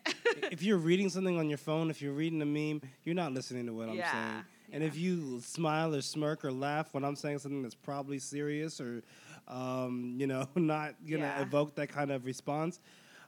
if 0.50 0.62
you're 0.62 0.78
reading 0.78 1.09
something 1.09 1.38
on 1.38 1.49
your 1.49 1.59
phone, 1.59 1.90
if 1.90 2.00
you're 2.02 2.12
reading 2.12 2.40
a 2.42 2.47
meme, 2.47 2.80
you're 3.04 3.14
not 3.14 3.32
listening 3.32 3.66
to 3.66 3.73
what 3.73 3.88
I'm 3.88 4.04
saying. 4.04 4.44
And 4.73 4.82
yeah. 4.82 4.88
if 4.88 4.97
you 4.97 5.40
smile 5.40 5.94
or 5.94 6.00
smirk 6.02 6.44
or 6.44 6.52
laugh 6.52 6.94
when 6.94 7.04
I'm 7.04 7.16
saying 7.16 7.38
something 7.40 7.62
that's 7.62 7.75
probably 7.75 8.18
serious 8.18 8.80
or, 8.80 9.02
um, 9.49 10.14
you 10.18 10.26
know, 10.26 10.47
not 10.56 10.94
gonna 11.09 11.23
Yeah. 11.26 11.40
evoke 11.42 11.75
that 11.76 11.88
kind 11.88 12.11
of 12.11 12.25
response, 12.25 12.80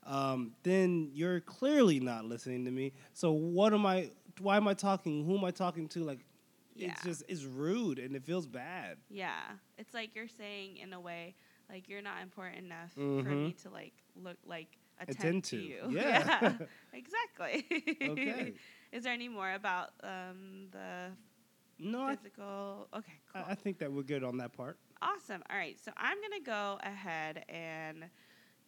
um, 0.07 0.53
then 0.63 1.11
you're 1.13 1.41
clearly 1.41 2.01
not 2.01 2.25
listening 2.25 2.65
to 2.65 2.71
me. 2.71 2.93
So 3.13 3.33
what 3.33 3.73
am 3.73 3.87
I? 3.87 4.11
Why 4.41 4.57
am 4.57 4.67
I 4.69 4.75
talking? 4.75 5.25
Who 5.25 5.37
am 5.39 5.45
I 5.45 5.51
talking 5.51 5.89
to? 5.89 6.01
Like, 6.05 6.25
Yeah. 6.75 6.91
it's 6.93 7.03
just 7.05 7.23
it's 7.29 7.45
rude 7.45 7.99
and 7.99 8.15
it 8.17 8.25
feels 8.25 8.47
bad. 8.47 8.99
Yeah, 9.09 9.41
it's 9.79 9.95
like 9.95 10.15
you're 10.15 10.29
saying 10.29 10.79
in 10.79 10.93
a 10.93 11.01
way, 11.01 11.35
like 11.71 11.89
you're 11.89 12.03
not 12.03 12.23
important 12.23 12.65
enough 12.65 12.93
for 12.93 13.01
Mhm. 13.01 13.45
me 13.47 13.53
to 13.63 13.71
like 13.71 13.95
look 14.17 14.37
like 14.45 14.77
attend, 15.01 15.19
Attend 15.19 15.45
to 15.45 15.57
to, 15.59 15.63
you. 15.63 15.81
yeah. 15.91 16.53
exactly. 16.93 17.67
Okay. 18.03 18.55
Is 18.93 19.03
there 19.05 19.13
any 19.13 19.29
more 19.29 19.53
about 19.55 19.91
um, 20.03 20.69
the 20.71 21.11
No, 21.79 22.03
I, 22.03 22.17
physical? 22.17 22.89
Okay, 22.95 23.13
cool. 23.33 23.43
I 23.47 23.53
I 23.53 23.55
think 23.55 23.79
that 23.79 23.93
we're 23.93 24.03
good 24.05 24.23
on 24.25 24.37
that 24.39 24.53
part. 24.53 24.79
Awesome. 25.03 25.43
All 25.51 25.57
right, 25.57 25.79
so 25.79 25.91
I'm 25.97 26.17
gonna 26.21 26.43
go 26.45 26.79
ahead 26.83 27.45
and 27.49 28.05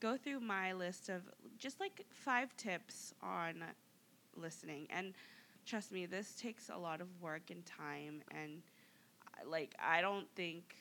go 0.00 0.16
through 0.16 0.40
my 0.40 0.72
list 0.74 1.08
of 1.08 1.22
just 1.58 1.80
like 1.80 2.04
five 2.10 2.54
tips 2.56 3.14
on 3.22 3.64
listening. 4.36 4.86
And 4.90 5.14
trust 5.66 5.92
me, 5.92 6.06
this 6.06 6.34
takes 6.34 6.70
a 6.70 6.76
lot 6.78 7.00
of 7.00 7.08
work 7.20 7.50
and 7.50 7.64
time. 7.66 8.22
And 8.34 8.62
like, 9.46 9.74
I 9.82 10.00
don't 10.00 10.28
think 10.34 10.74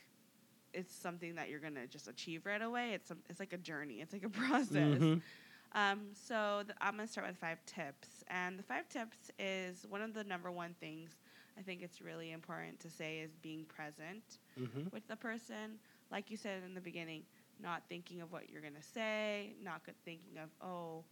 it's 0.73 0.93
something 0.95 1.35
that 1.35 1.49
you're 1.49 1.59
gonna 1.59 1.87
just 1.87 2.07
achieve 2.07 2.45
right 2.45 2.61
away. 2.61 2.93
It's 2.93 3.07
some, 3.07 3.19
it's 3.29 3.39
like 3.39 3.53
a 3.53 3.57
journey. 3.57 3.95
It's 4.01 4.13
like 4.13 4.23
a 4.23 4.29
process. 4.43 4.99
Mhm. 4.99 5.21
Um, 5.73 6.01
so 6.13 6.63
the, 6.67 6.73
I'm 6.81 6.95
gonna 6.95 7.07
start 7.07 7.27
with 7.27 7.37
five 7.37 7.57
tips, 7.65 8.23
and 8.29 8.57
the 8.57 8.63
five 8.63 8.87
tips 8.87 9.29
is 9.37 9.85
one 9.89 10.01
of 10.01 10.13
the 10.13 10.23
number 10.23 10.51
one 10.51 10.73
things 10.79 11.17
I 11.57 11.61
think 11.61 11.81
it's 11.81 12.01
really 12.01 12.31
important 12.31 12.79
to 12.81 12.89
say 12.89 13.19
is 13.19 13.35
being 13.41 13.65
present 13.65 14.39
Mhm. 14.59 14.91
with 14.91 15.07
the 15.07 15.15
person. 15.17 15.79
Like 16.11 16.29
you 16.31 16.37
said 16.37 16.63
in 16.63 16.73
the 16.73 16.81
beginning, 16.81 17.23
not 17.59 17.83
thinking 17.89 18.21
of 18.21 18.31
what 18.31 18.49
you're 18.49 18.61
gonna 18.61 18.81
say, 18.81 19.55
not 19.61 19.81
thinking 20.05 20.37
of 20.37 20.49
oh, 20.61 21.03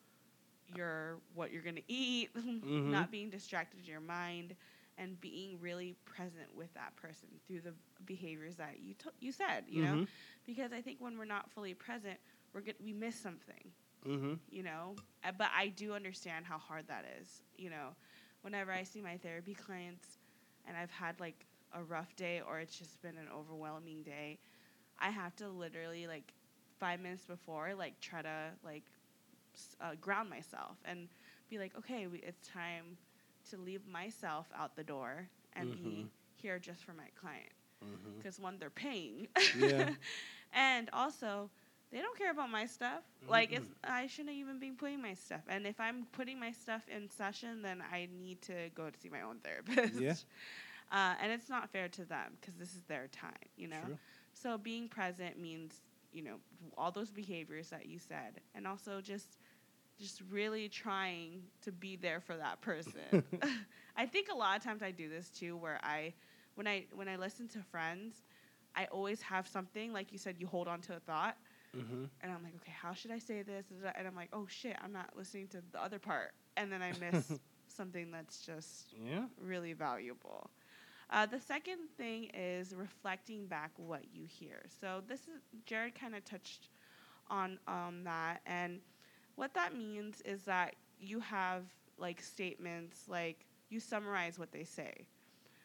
you're 0.75 1.21
what 1.33 1.51
you're 1.51 1.61
gonna 1.63 1.81
eat, 1.87 2.29
Mhm. 2.63 2.83
not 2.85 3.11
being 3.11 3.29
distracted 3.29 3.79
in 3.79 3.85
your 3.85 4.01
mind, 4.01 4.55
and 4.97 5.19
being 5.21 5.59
really 5.59 5.95
present 6.05 6.53
with 6.55 6.73
that 6.73 6.95
person 6.95 7.29
through 7.47 7.61
the 7.61 7.73
behaviors 8.05 8.57
that 8.57 8.79
you 8.79 8.93
to- 8.95 9.13
you 9.19 9.31
said, 9.31 9.65
you 9.67 9.81
know? 9.81 9.97
Mhm. 9.97 10.07
Because 10.45 10.71
I 10.73 10.81
think 10.81 10.99
when 10.99 11.17
we're 11.17 11.25
not 11.25 11.49
fully 11.51 11.73
present, 11.73 12.19
we're 12.53 12.61
get- 12.61 12.81
we 12.81 12.93
miss 12.93 13.15
something 13.15 13.71
Mm-hmm. 14.05 14.33
you 14.49 14.63
know 14.63 14.95
Uh, 15.23 15.31
but 15.37 15.49
i 15.55 15.67
do 15.67 15.93
understand 15.93 16.45
how 16.45 16.57
hard 16.57 16.87
that 16.87 17.05
is 17.19 17.41
you 17.55 17.69
know 17.69 17.95
whenever 18.41 18.71
i 18.71 18.83
see 18.83 19.01
my 19.01 19.17
therapy 19.17 19.53
clients 19.53 20.17
and 20.65 20.77
i've 20.77 20.91
had 20.91 21.19
like 21.19 21.45
a 21.73 21.83
rough 21.83 22.15
day 22.15 22.41
or 22.47 22.59
it's 22.59 22.77
just 22.77 23.01
been 23.01 23.17
an 23.17 23.27
overwhelming 23.35 24.03
day 24.03 24.39
i 24.99 25.09
have 25.09 25.35
to 25.35 25.47
literally 25.49 26.07
like 26.07 26.33
five 26.79 26.99
minutes 26.99 27.25
before 27.25 27.73
like 27.75 27.99
try 27.99 28.21
to 28.21 28.51
like 28.63 28.83
uh, 29.81 29.95
ground 29.99 30.29
myself 30.29 30.77
and 30.85 31.07
be 31.49 31.57
like 31.57 31.71
okay 31.77 32.07
we, 32.07 32.19
it's 32.19 32.47
time 32.47 32.97
to 33.49 33.57
leave 33.57 33.85
myself 33.87 34.47
out 34.55 34.75
the 34.75 34.83
door 34.83 35.27
and 35.53 35.71
be 35.71 36.05
Mhm. 36.05 36.09
here 36.35 36.59
just 36.59 36.83
for 36.83 36.93
my 36.93 37.07
client 37.19 37.51
Mm-hmm. 37.83 38.19
because 38.19 38.39
one 38.39 38.57
they're 38.59 38.69
paying 38.69 39.27
Yeah. 39.53 39.89
and 40.53 40.89
also 40.93 41.49
they 41.91 41.99
don't 41.99 42.17
care 42.17 42.31
about 42.31 42.49
my 42.49 42.65
stuff 42.65 43.03
like 43.27 43.51
it's 43.51 43.69
i 43.83 44.05
shouldn't 44.07 44.35
even 44.35 44.59
be 44.59 44.71
putting 44.71 45.01
my 45.01 45.13
stuff 45.13 45.41
and 45.47 45.65
if 45.65 45.79
i'm 45.79 46.05
putting 46.11 46.39
my 46.39 46.51
stuff 46.51 46.83
in 46.87 47.09
session 47.09 47.61
then 47.61 47.81
i 47.91 48.07
need 48.19 48.41
to 48.41 48.69
go 48.75 48.89
to 48.89 48.99
see 48.99 49.09
my 49.09 49.21
own 49.21 49.37
therapist 49.43 50.03
Yeah. 50.03 50.15
uh, 50.91 51.13
and 51.21 51.31
it's 51.31 51.49
not 51.49 51.69
fair 51.69 51.87
to 51.89 52.05
them 52.05 52.33
because 52.39 52.55
this 52.55 52.75
is 52.75 52.83
their 52.83 53.07
time 53.07 53.31
you 53.55 53.67
know 53.67 53.83
True. 53.83 53.97
so 54.33 54.57
being 54.57 54.87
present 54.87 55.39
means 55.39 55.81
you 56.11 56.23
know 56.23 56.35
all 56.77 56.91
those 56.91 57.11
behaviors 57.11 57.69
that 57.69 57.85
you 57.85 57.97
said 57.99 58.41
and 58.55 58.67
also 58.67 59.01
just 59.01 59.37
just 60.03 60.23
really 60.31 60.69
trying 60.69 61.43
to 61.63 61.71
be 61.71 61.97
there 61.97 62.21
for 62.21 62.37
that 62.37 62.61
person 62.61 63.01
i 63.97 64.05
think 64.05 64.27
a 64.33 64.35
lot 64.37 64.57
of 64.57 64.63
times 64.63 64.83
i 64.83 64.91
do 64.91 65.09
this 65.09 65.29
too 65.29 65.57
where 65.57 65.79
i 65.83 66.13
when 66.55 66.67
i 66.67 66.85
when 66.93 67.09
i 67.09 67.17
listen 67.17 67.47
to 67.47 67.59
friends 67.63 68.23
i 68.75 68.85
always 68.85 69.21
have 69.21 69.47
something 69.47 69.93
like 69.93 70.11
you 70.13 70.19
said 70.19 70.35
you 70.39 70.47
hold 70.47 70.67
on 70.67 70.81
to 70.81 70.95
a 70.95 70.99
thought 70.99 71.37
Mm-hmm. 71.77 72.05
and 72.21 72.31
i'm 72.31 72.43
like 72.43 72.55
okay 72.55 72.73
how 72.75 72.93
should 72.93 73.11
i 73.11 73.19
say 73.19 73.43
this 73.43 73.65
and 73.95 74.07
i'm 74.07 74.15
like 74.15 74.29
oh 74.33 74.45
shit 74.47 74.77
i'm 74.83 74.93
not 74.93 75.09
listening 75.15 75.47
to 75.47 75.61
the 75.71 75.81
other 75.83 75.99
part 75.99 76.33
and 76.57 76.71
then 76.71 76.81
i 76.81 76.93
miss 76.93 77.39
something 77.67 78.11
that's 78.11 78.45
just 78.45 78.95
Yeah. 79.01 79.25
really 79.41 79.73
valuable. 79.73 80.49
Uh, 81.09 81.25
the 81.25 81.39
second 81.39 81.77
thing 81.97 82.29
is 82.33 82.73
reflecting 82.75 83.47
back 83.47 83.71
what 83.77 84.03
you 84.13 84.25
hear. 84.25 84.63
So 84.81 85.01
this 85.07 85.21
is 85.21 85.41
Jared 85.65 85.95
kind 85.95 86.15
of 86.15 86.23
touched 86.23 86.69
on 87.29 87.59
um, 87.67 88.03
that, 88.05 88.41
and 88.45 88.79
what 89.35 89.53
that 89.53 89.75
means 89.75 90.21
is 90.25 90.43
that 90.43 90.75
you 90.99 91.19
have 91.19 91.63
like 91.97 92.21
statements 92.21 93.05
like 93.07 93.45
you 93.69 93.79
summarize 93.79 94.37
what 94.39 94.51
they 94.51 94.63
say. 94.63 95.07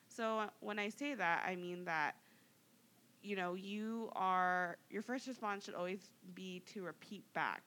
So 0.08 0.38
uh, 0.40 0.48
when 0.60 0.78
I 0.78 0.88
say 0.88 1.14
that, 1.14 1.44
I 1.46 1.56
mean 1.56 1.84
that 1.84 2.14
you 3.22 3.36
know 3.36 3.54
you 3.54 4.10
are 4.14 4.76
your 4.90 5.02
first 5.02 5.26
response 5.26 5.64
should 5.64 5.74
always 5.74 6.10
be 6.34 6.60
to 6.66 6.82
repeat 6.82 7.24
back 7.34 7.62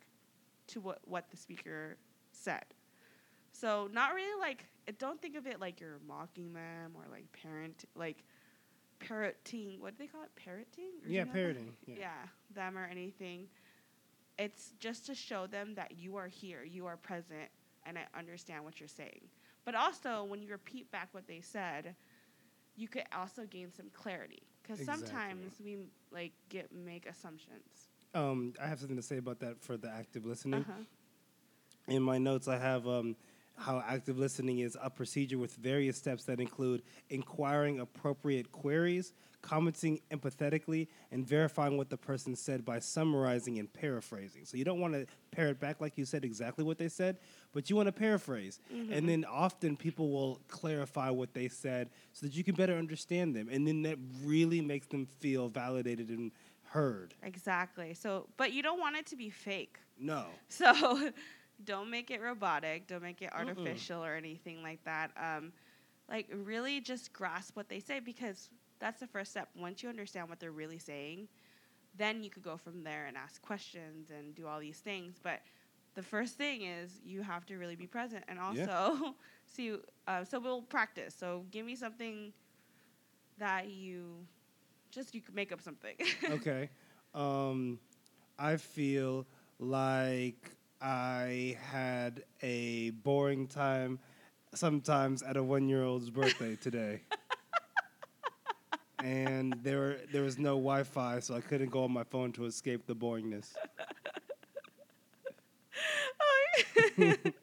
to 0.68 0.80
what 0.82 1.00
what 1.06 1.30
the 1.30 1.38
speaker 1.38 1.98
said. 2.32 2.64
So 3.52 3.90
not 3.92 4.14
really 4.14 4.40
like 4.40 4.66
don't 4.98 5.22
think 5.22 5.36
of 5.36 5.46
it 5.48 5.60
like 5.60 5.80
you're 5.80 6.00
mocking 6.08 6.54
them 6.54 6.94
or 6.96 7.04
like 7.12 7.26
parent 7.34 7.86
like 7.96 8.24
parroting 9.00 9.80
what 9.80 9.98
do 9.98 10.04
they 10.04 10.08
call 10.08 10.24
it 10.24 10.32
parroting 10.36 10.92
Or 11.06 11.10
Yeah, 11.10 11.26
parroting. 11.26 11.74
yeah. 11.86 11.96
Yeah. 12.00 12.12
them 12.54 12.78
or 12.78 12.86
anything 12.86 13.48
it's 14.42 14.74
just 14.80 15.06
to 15.06 15.14
show 15.16 15.46
them 15.48 15.76
that 15.76 15.92
you 15.98 16.16
are 16.16 16.28
here 16.28 16.64
you 16.64 16.86
are 16.86 16.98
present 16.98 17.50
and 17.86 17.98
i 17.98 18.06
understand 18.18 18.64
what 18.64 18.80
you're 18.80 18.88
saying 19.02 19.22
but 19.66 19.76
also 19.76 20.24
when 20.24 20.42
you 20.42 20.50
repeat 20.50 20.90
back 20.92 21.10
what 21.12 21.28
they 21.28 21.42
said 21.42 21.96
you 22.76 22.88
could 22.88 23.04
also 23.16 23.44
gain 23.46 23.70
some 23.72 23.90
clarity 23.94 24.42
because 24.64 24.80
Exactly. 24.80 25.06
sometimes 25.08 25.54
we 25.64 25.78
like 26.12 26.32
get 26.50 26.68
make 26.74 27.06
assumptions 27.06 27.90
Um, 28.14 28.54
I 28.62 28.68
have 28.68 28.80
something 28.80 28.98
to 28.98 29.04
say 29.12 29.18
about 29.18 29.40
that 29.40 29.62
for 29.62 29.78
the 29.78 29.90
active 29.90 30.26
listening. 30.26 30.66
uh-huh. 30.68 30.84
In 31.88 32.02
my 32.04 32.18
notes, 32.18 32.48
I 32.48 32.58
have 32.58 32.88
um, 32.88 33.16
how 33.58 33.84
active 33.88 34.18
listening 34.18 34.60
is 34.60 34.78
a 34.82 34.90
procedure 34.90 35.38
with 35.38 35.56
various 35.56 35.98
steps 35.98 36.24
that 36.26 36.40
include 36.40 36.82
inquiring 37.10 37.80
appropriate 37.80 38.52
queries, 38.52 39.14
commenting 39.42 40.00
empathetically, 40.12 40.88
and 41.12 41.26
verifying 41.26 41.78
what 41.78 41.90
the 41.90 41.98
person 41.98 42.36
said 42.36 42.66
by 42.66 42.80
summarizing 42.80 43.60
and 43.60 43.72
paraphrasing. 43.72 44.46
So 44.46 44.58
you 44.58 44.64
don't 44.64 44.80
want 44.80 44.94
to 44.94 45.06
parrot 45.32 45.60
back 45.60 45.80
like 45.80 45.98
you 45.98 46.06
said 46.06 46.26
exactly 46.26 46.64
what 46.64 46.78
they 46.78 46.90
said, 46.90 47.18
but 47.54 47.70
you 47.70 47.76
want 47.76 47.88
to 47.88 47.92
paraphrase. 47.92 48.60
Mm-hmm. 48.74 48.94
And 48.94 49.08
then 49.08 49.26
often 49.26 49.76
people 49.76 50.10
will 50.12 50.40
clarify 50.48 51.10
what 51.10 51.34
they 51.34 51.48
said 51.48 51.90
so 52.14 52.26
that 52.26 52.36
you 52.36 52.44
can 52.44 52.56
better 52.56 52.76
understand 52.76 53.36
them. 53.36 53.48
And 53.52 53.68
then 53.68 53.84
that 53.84 53.98
really 54.24 54.62
makes 54.62 54.88
them 54.88 55.06
feel 55.20 55.50
validated 55.50 56.10
and 56.10 56.32
heard. 56.64 57.14
exactly 57.22 57.94
so 57.94 58.28
but 58.38 58.54
you 58.54 58.64
don't 58.64 58.80
want 58.80 58.96
it 58.96 59.06
to 59.06 59.18
be 59.18 59.30
fake 59.30 59.78
No. 60.00 60.24
So 60.48 61.12
don't 61.66 61.90
make 61.90 62.12
it 62.12 62.22
robotic. 62.22 62.88
Don't 62.88 63.04
make 63.04 63.22
it 63.22 63.32
Mm-mm. 63.40 63.84
artificial 63.84 64.04
or 64.04 64.16
anything 64.16 64.62
like 64.64 64.84
that. 64.84 65.12
Um, 65.18 65.54
like 66.10 66.28
really 66.34 66.82
just 66.82 67.14
grasp 67.14 67.56
what 67.56 67.70
they 67.70 67.80
say 67.80 68.00
because 68.00 68.50
that's 68.80 69.00
the 69.00 69.08
first 69.08 69.32
step. 69.32 69.50
Once 69.56 69.84
you 69.84 69.90
understand 69.90 70.30
what 70.30 70.40
they're 70.40 70.52
really 70.52 70.80
saying, 70.80 71.28
then 71.96 72.24
you 72.24 72.30
could 72.30 72.44
go 72.44 72.58
from 72.58 72.84
there 72.84 73.06
and 73.06 73.18
ask 73.18 73.42
questions 73.42 74.12
and 74.12 74.36
do 74.36 74.48
all 74.48 74.60
these 74.60 74.80
things. 74.80 75.18
But 75.22 75.42
the 75.96 76.04
first 76.04 76.38
thing 76.38 76.62
is 76.64 77.00
you 77.04 77.22
have 77.22 77.46
to 77.48 77.58
really 77.58 77.76
be 77.76 77.88
present 77.88 78.24
and 78.28 78.40
Yeah. 78.48 78.68
also 78.68 79.16
see. 79.46 79.76
Uh, 80.08 80.24
so 80.24 80.40
we'll 80.40 80.62
practice. 80.62 81.16
So 81.16 81.46
give 81.52 81.66
me 81.66 81.76
something 81.76 82.34
that 83.38 83.70
you 83.70 84.26
just 84.92 85.14
you 85.14 85.22
could 85.22 85.36
make 85.36 85.52
up 85.52 85.62
something. 85.62 85.96
okay. 86.30 86.70
Um, 87.14 87.80
I 88.38 88.58
feel 88.58 89.26
like 89.60 90.56
I 90.82 91.58
had 91.72 92.24
a 92.42 92.90
boring 92.90 93.48
time 93.48 94.00
sometimes 94.54 95.22
at 95.22 95.38
a 95.38 95.44
one 95.44 95.70
year 95.70 95.84
old's 95.84 96.10
birthday 96.10 96.56
today. 96.56 97.02
and 99.04 99.56
there 99.64 99.78
were, 99.78 99.98
there 100.12 100.24
was 100.24 100.40
no 100.40 100.56
Wi 100.56 100.84
Fi, 100.84 101.20
so 101.20 101.36
I 101.36 101.42
couldn't 101.42 101.70
go 101.70 101.84
on 101.84 101.92
my 101.92 102.04
phone 102.04 102.32
to 102.34 102.46
escape 102.46 102.88
the 102.88 102.96
boringness. 102.96 103.54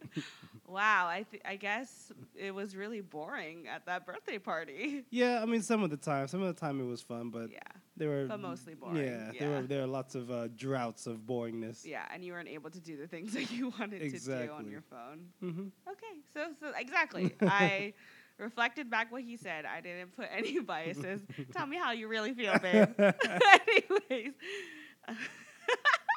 wow, 0.69 1.07
I 1.09 1.25
th- 1.31 1.43
I 1.45 1.57
guess 1.57 2.13
it 2.37 2.55
was 2.55 2.77
really 2.77 3.01
boring 3.01 3.67
at 3.69 3.87
that 3.87 4.07
birthday 4.07 4.39
party. 4.39 5.05
Yeah, 5.11 5.41
I 5.43 5.47
mean, 5.47 5.63
some 5.63 5.83
of 5.83 5.91
the 5.91 5.97
time, 5.97 6.29
some 6.29 6.43
of 6.43 6.55
the 6.55 6.61
time 6.61 6.81
it 6.81 6.85
was 6.85 7.01
fun, 7.03 7.31
but 7.31 7.51
Yeah, 7.51 7.59
there 7.97 8.09
were 8.09 8.27
but 8.29 8.41
mostly 8.41 8.75
boring, 8.75 8.97
Yeah, 9.05 9.33
there 9.39 9.49
were 9.51 9.63
there 9.67 9.83
are 9.83 9.87
lots 9.87 10.15
of 10.15 10.31
uh, 10.31 10.49
droughts 10.49 11.07
of 11.07 11.19
boringness. 11.27 11.85
yeah, 11.85 12.05
and 12.13 12.25
you 12.25 12.33
weren't 12.33 12.49
able 12.49 12.71
to 12.71 12.81
do 12.81 12.97
the 12.97 13.07
things 13.07 13.33
that 13.39 13.51
you 13.51 13.73
wanted 13.79 14.01
to 14.11 14.19
do 14.21 14.53
on 14.53 14.71
your 14.71 14.83
phone. 14.83 15.29
hmm 15.41 15.69
Okay, 15.89 16.15
so 16.35 16.53
so 16.61 16.73
exactly, 16.77 17.35
I 17.43 17.95
reflected 18.39 18.91
back 18.91 19.11
what 19.11 19.23
he 19.23 19.37
said. 19.37 19.65
I 19.65 19.81
didn't 19.81 20.15
put 20.15 20.27
any 20.31 20.61
biases. 20.61 21.23
Tell 21.53 21.67
me 21.67 21.77
how 21.77 21.93
you 21.93 22.09
really 22.09 22.35
feel, 22.35 22.59
babe. 22.59 22.89
Anyways. 22.99 24.35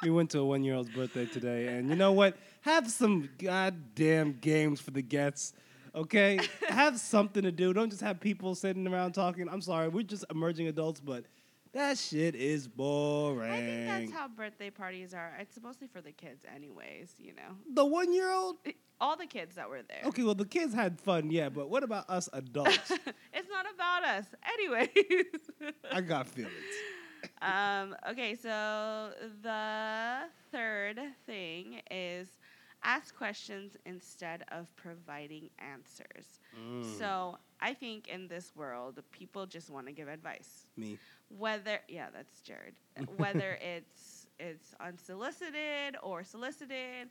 We 0.02 0.10
went 0.10 0.30
to 0.30 0.40
a 0.40 0.44
one 0.44 0.64
year 0.64 0.74
old's 0.74 0.90
birthday 0.90 1.26
today, 1.26 1.68
and 1.68 1.88
you 1.88 1.96
know 1.96 2.12
what? 2.12 2.36
Have 2.62 2.90
some 2.90 3.28
goddamn 3.38 4.38
games 4.40 4.80
for 4.80 4.90
the 4.90 5.02
gets. 5.02 5.54
Okay, 5.94 6.40
have 6.68 6.98
something 6.98 7.42
to 7.42 7.52
do. 7.52 7.72
Don't 7.72 7.90
just 7.90 8.02
have 8.02 8.20
people 8.20 8.54
sitting 8.54 8.86
around 8.86 9.12
talking. 9.12 9.48
I'm 9.48 9.60
sorry, 9.60 9.88
we're 9.88 10.02
just 10.02 10.24
emerging 10.30 10.66
adults, 10.68 11.00
but 11.00 11.24
that 11.72 11.98
shit 11.98 12.34
is 12.34 12.66
boring. 12.66 13.50
I 13.52 13.56
think 13.56 13.86
that's 13.86 14.12
how 14.12 14.28
birthday 14.28 14.70
parties 14.70 15.14
are. 15.14 15.36
It's 15.38 15.58
mostly 15.62 15.86
for 15.86 16.00
the 16.00 16.12
kids, 16.12 16.44
anyways. 16.54 17.14
You 17.18 17.34
know, 17.34 17.56
the 17.72 17.84
one 17.84 18.12
year 18.12 18.30
old. 18.32 18.56
all 19.00 19.16
the 19.16 19.26
kids 19.26 19.54
that 19.56 19.68
were 19.68 19.82
there. 19.82 20.02
Okay, 20.06 20.22
well 20.22 20.34
the 20.34 20.46
kids 20.46 20.74
had 20.74 20.98
fun, 20.98 21.30
yeah, 21.30 21.48
but 21.48 21.70
what 21.70 21.82
about 21.82 22.08
us 22.10 22.28
adults? 22.32 22.90
it's 23.32 23.48
not 23.50 23.66
about 23.74 24.04
us, 24.04 24.26
anyways. 24.54 25.74
I 25.92 26.00
got 26.00 26.28
feelings. 26.28 26.54
um, 27.42 27.96
okay, 28.10 28.34
so 28.34 29.12
the 29.42 30.24
third 30.52 31.00
thing 31.26 31.82
is 31.90 32.38
ask 32.82 33.14
questions 33.16 33.76
instead 33.86 34.44
of 34.52 34.74
providing 34.76 35.50
answers. 35.58 36.40
Mm, 36.54 36.80
So 36.80 37.38
I 37.60 37.74
think 37.74 38.08
in 38.08 38.28
this 38.28 38.54
world, 38.56 39.00
people 39.12 39.46
just 39.46 39.70
want 39.70 39.86
to 39.86 39.92
give 39.92 40.08
advice. 40.08 40.66
me. 40.76 40.98
Whether 41.28 41.80
yeah, 41.88 42.08
that's 42.12 42.40
Jared. 42.42 42.74
Whether 43.06 43.58
it's 43.60 44.26
it's 44.38 44.74
unsolicited 44.80 45.96
or 46.02 46.24
solicited, 46.24 47.08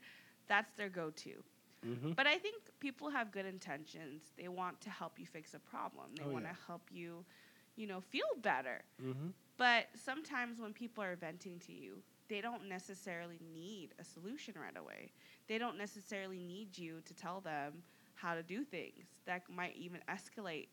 that's 0.48 0.74
their 0.74 0.88
go-to. 0.90 1.44
hmm 1.82 2.12
But 2.16 2.26
I 2.26 2.36
think 2.38 2.56
people 2.80 3.10
have 3.10 3.32
good 3.32 3.46
intentions. 3.46 4.32
They 4.36 4.48
want 4.48 4.80
to 4.82 4.90
help 4.90 5.18
you 5.18 5.26
fix 5.26 5.54
a 5.54 5.60
problem. 5.60 6.14
They 6.16 6.24
Oh, 6.24 6.30
want 6.30 6.44
to 6.46 6.52
yeah. 6.52 6.66
help 6.66 6.90
you, 6.90 7.24
you 7.76 7.86
know, 7.86 8.00
feel 8.00 8.26
better. 8.42 8.82
hmm 9.00 9.30
But 9.62 9.88
sometimes 9.94 10.60
when 10.60 10.72
people 10.74 11.04
are 11.04 11.16
venting 11.16 11.60
to 11.66 11.72
you, 11.72 12.02
they 12.28 12.40
don't 12.40 12.68
necessarily 12.68 13.40
need 13.54 13.94
a 14.00 14.04
solution 14.04 14.54
right 14.60 14.76
away. 14.76 15.12
They 15.48 15.58
don't 15.58 15.78
necessarily 15.78 16.40
need 16.40 16.78
you 16.78 17.00
to 17.04 17.14
tell 17.14 17.40
them 17.40 17.84
how 18.14 18.34
to 18.34 18.42
do 18.42 18.64
things. 18.64 19.06
That 19.26 19.42
might 19.50 19.76
even 19.76 20.00
escalate 20.08 20.68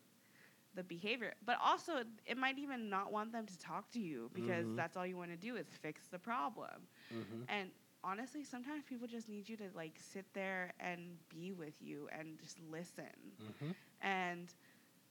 the 0.74 0.84
behavior, 0.84 1.34
but 1.44 1.58
also 1.62 2.04
it 2.26 2.36
might 2.38 2.58
even 2.58 2.88
not 2.90 3.12
want 3.12 3.32
them 3.32 3.46
to 3.46 3.58
talk 3.58 3.90
to 3.92 4.00
you 4.00 4.30
because 4.34 4.66
Mhm. 4.66 4.76
that's 4.76 4.96
all 4.96 5.06
you 5.06 5.16
want 5.16 5.30
to 5.30 5.36
do 5.36 5.56
is 5.56 5.66
fix 5.80 6.08
the 6.08 6.18
problem. 6.18 6.88
Mhm. 7.10 7.48
And 7.48 7.72
honestly, 8.04 8.44
sometimes 8.44 8.84
people 8.84 9.08
just 9.08 9.28
need 9.28 9.48
you 9.48 9.56
to 9.58 9.70
like 9.74 9.98
sit 9.98 10.32
there 10.34 10.72
and 10.80 11.18
be 11.28 11.52
with 11.52 11.80
you 11.82 12.08
and 12.12 12.38
just 12.38 12.58
listen. 12.60 13.38
Mhm. 13.38 13.74
And 14.02 14.54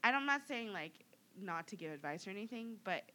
and 0.04 0.16
I'm 0.16 0.26
not 0.26 0.48
saying 0.48 0.74
like 0.74 1.06
not 1.40 1.68
to 1.70 1.78
give 1.78 1.92
advice 1.92 2.28
or 2.28 2.32
anything, 2.32 2.80
but 2.84 3.12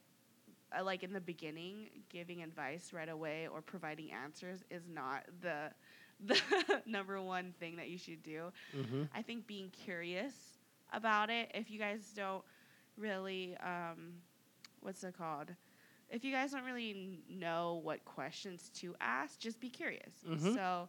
uh, 0.79 0.85
like 0.85 1.03
in 1.03 1.13
the 1.13 1.21
beginning, 1.21 1.89
giving 2.11 2.43
advice 2.43 2.93
right 2.93 3.09
away 3.09 3.49
or 3.53 3.61
providing 3.63 4.11
answers 4.13 4.65
is 4.71 4.83
not 4.89 5.25
the 5.41 5.71
the 6.25 6.41
number 6.87 7.21
one 7.21 7.53
thing 7.59 7.77
that 7.77 7.89
you 7.89 7.99
should 7.99 8.23
do. 8.23 8.53
Mhm. 8.75 9.09
I 9.15 9.23
think 9.23 9.47
being 9.47 9.71
curious 9.71 10.35
about 10.93 11.31
it, 11.31 11.51
if 11.55 11.71
you 11.71 11.79
guys 11.79 12.13
don't 12.15 12.45
really, 12.97 13.57
um, 13.63 14.15
what's 14.81 15.03
it 15.05 15.17
called? 15.17 15.51
If 16.11 16.25
you 16.25 16.33
guys 16.33 16.53
don't 16.53 16.65
really 16.65 17.21
know 17.29 17.81
what 17.83 18.05
questions 18.05 18.71
to 18.77 18.95
ask, 19.01 19.39
just 19.39 19.61
be 19.61 19.69
curious. 19.71 20.15
Mhm. 20.27 20.55
So, 20.55 20.89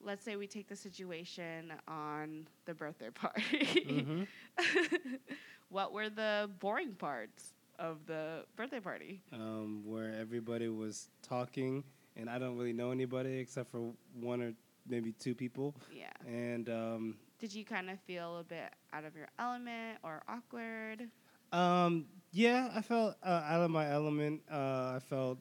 let's 0.00 0.24
say 0.24 0.36
we 0.36 0.46
take 0.46 0.68
the 0.68 0.76
situation 0.76 1.72
on 1.88 2.46
the 2.66 2.74
birthday 2.74 3.10
party. 3.14 4.06
Mhm. 4.06 4.26
what 5.68 5.92
were 5.92 6.08
the 6.08 6.50
boring 6.60 6.94
parts 6.94 7.51
of 7.78 8.06
the 8.06 8.44
birthday 8.56 8.80
party? 8.80 9.20
Um, 9.32 9.82
where 9.84 10.14
everybody 10.18 10.68
was 10.68 11.08
talking, 11.22 11.84
and 12.16 12.28
I 12.30 12.38
don't 12.38 12.56
really 12.56 12.72
know 12.72 12.90
anybody 12.90 13.38
except 13.38 13.70
for 13.70 13.92
one 14.20 14.42
or 14.42 14.52
maybe 14.88 15.12
two 15.12 15.34
people, 15.34 15.74
Yeah. 15.94 16.10
and 16.26 16.68
um, 16.68 17.16
Did 17.38 17.54
you 17.54 17.64
kind 17.64 17.88
of 17.90 17.98
feel 18.00 18.38
a 18.38 18.44
bit 18.44 18.72
out 18.92 19.04
of 19.04 19.14
your 19.16 19.28
element 19.38 19.98
or 20.02 20.22
awkward? 20.28 21.08
Um, 21.52 22.06
yeah, 22.32 22.70
I 22.74 22.80
felt 22.82 23.16
uh, 23.22 23.42
out 23.46 23.60
of 23.62 23.70
my 23.70 23.90
element. 23.90 24.42
Uh, 24.50 24.94
I 24.96 24.98
felt 25.08 25.38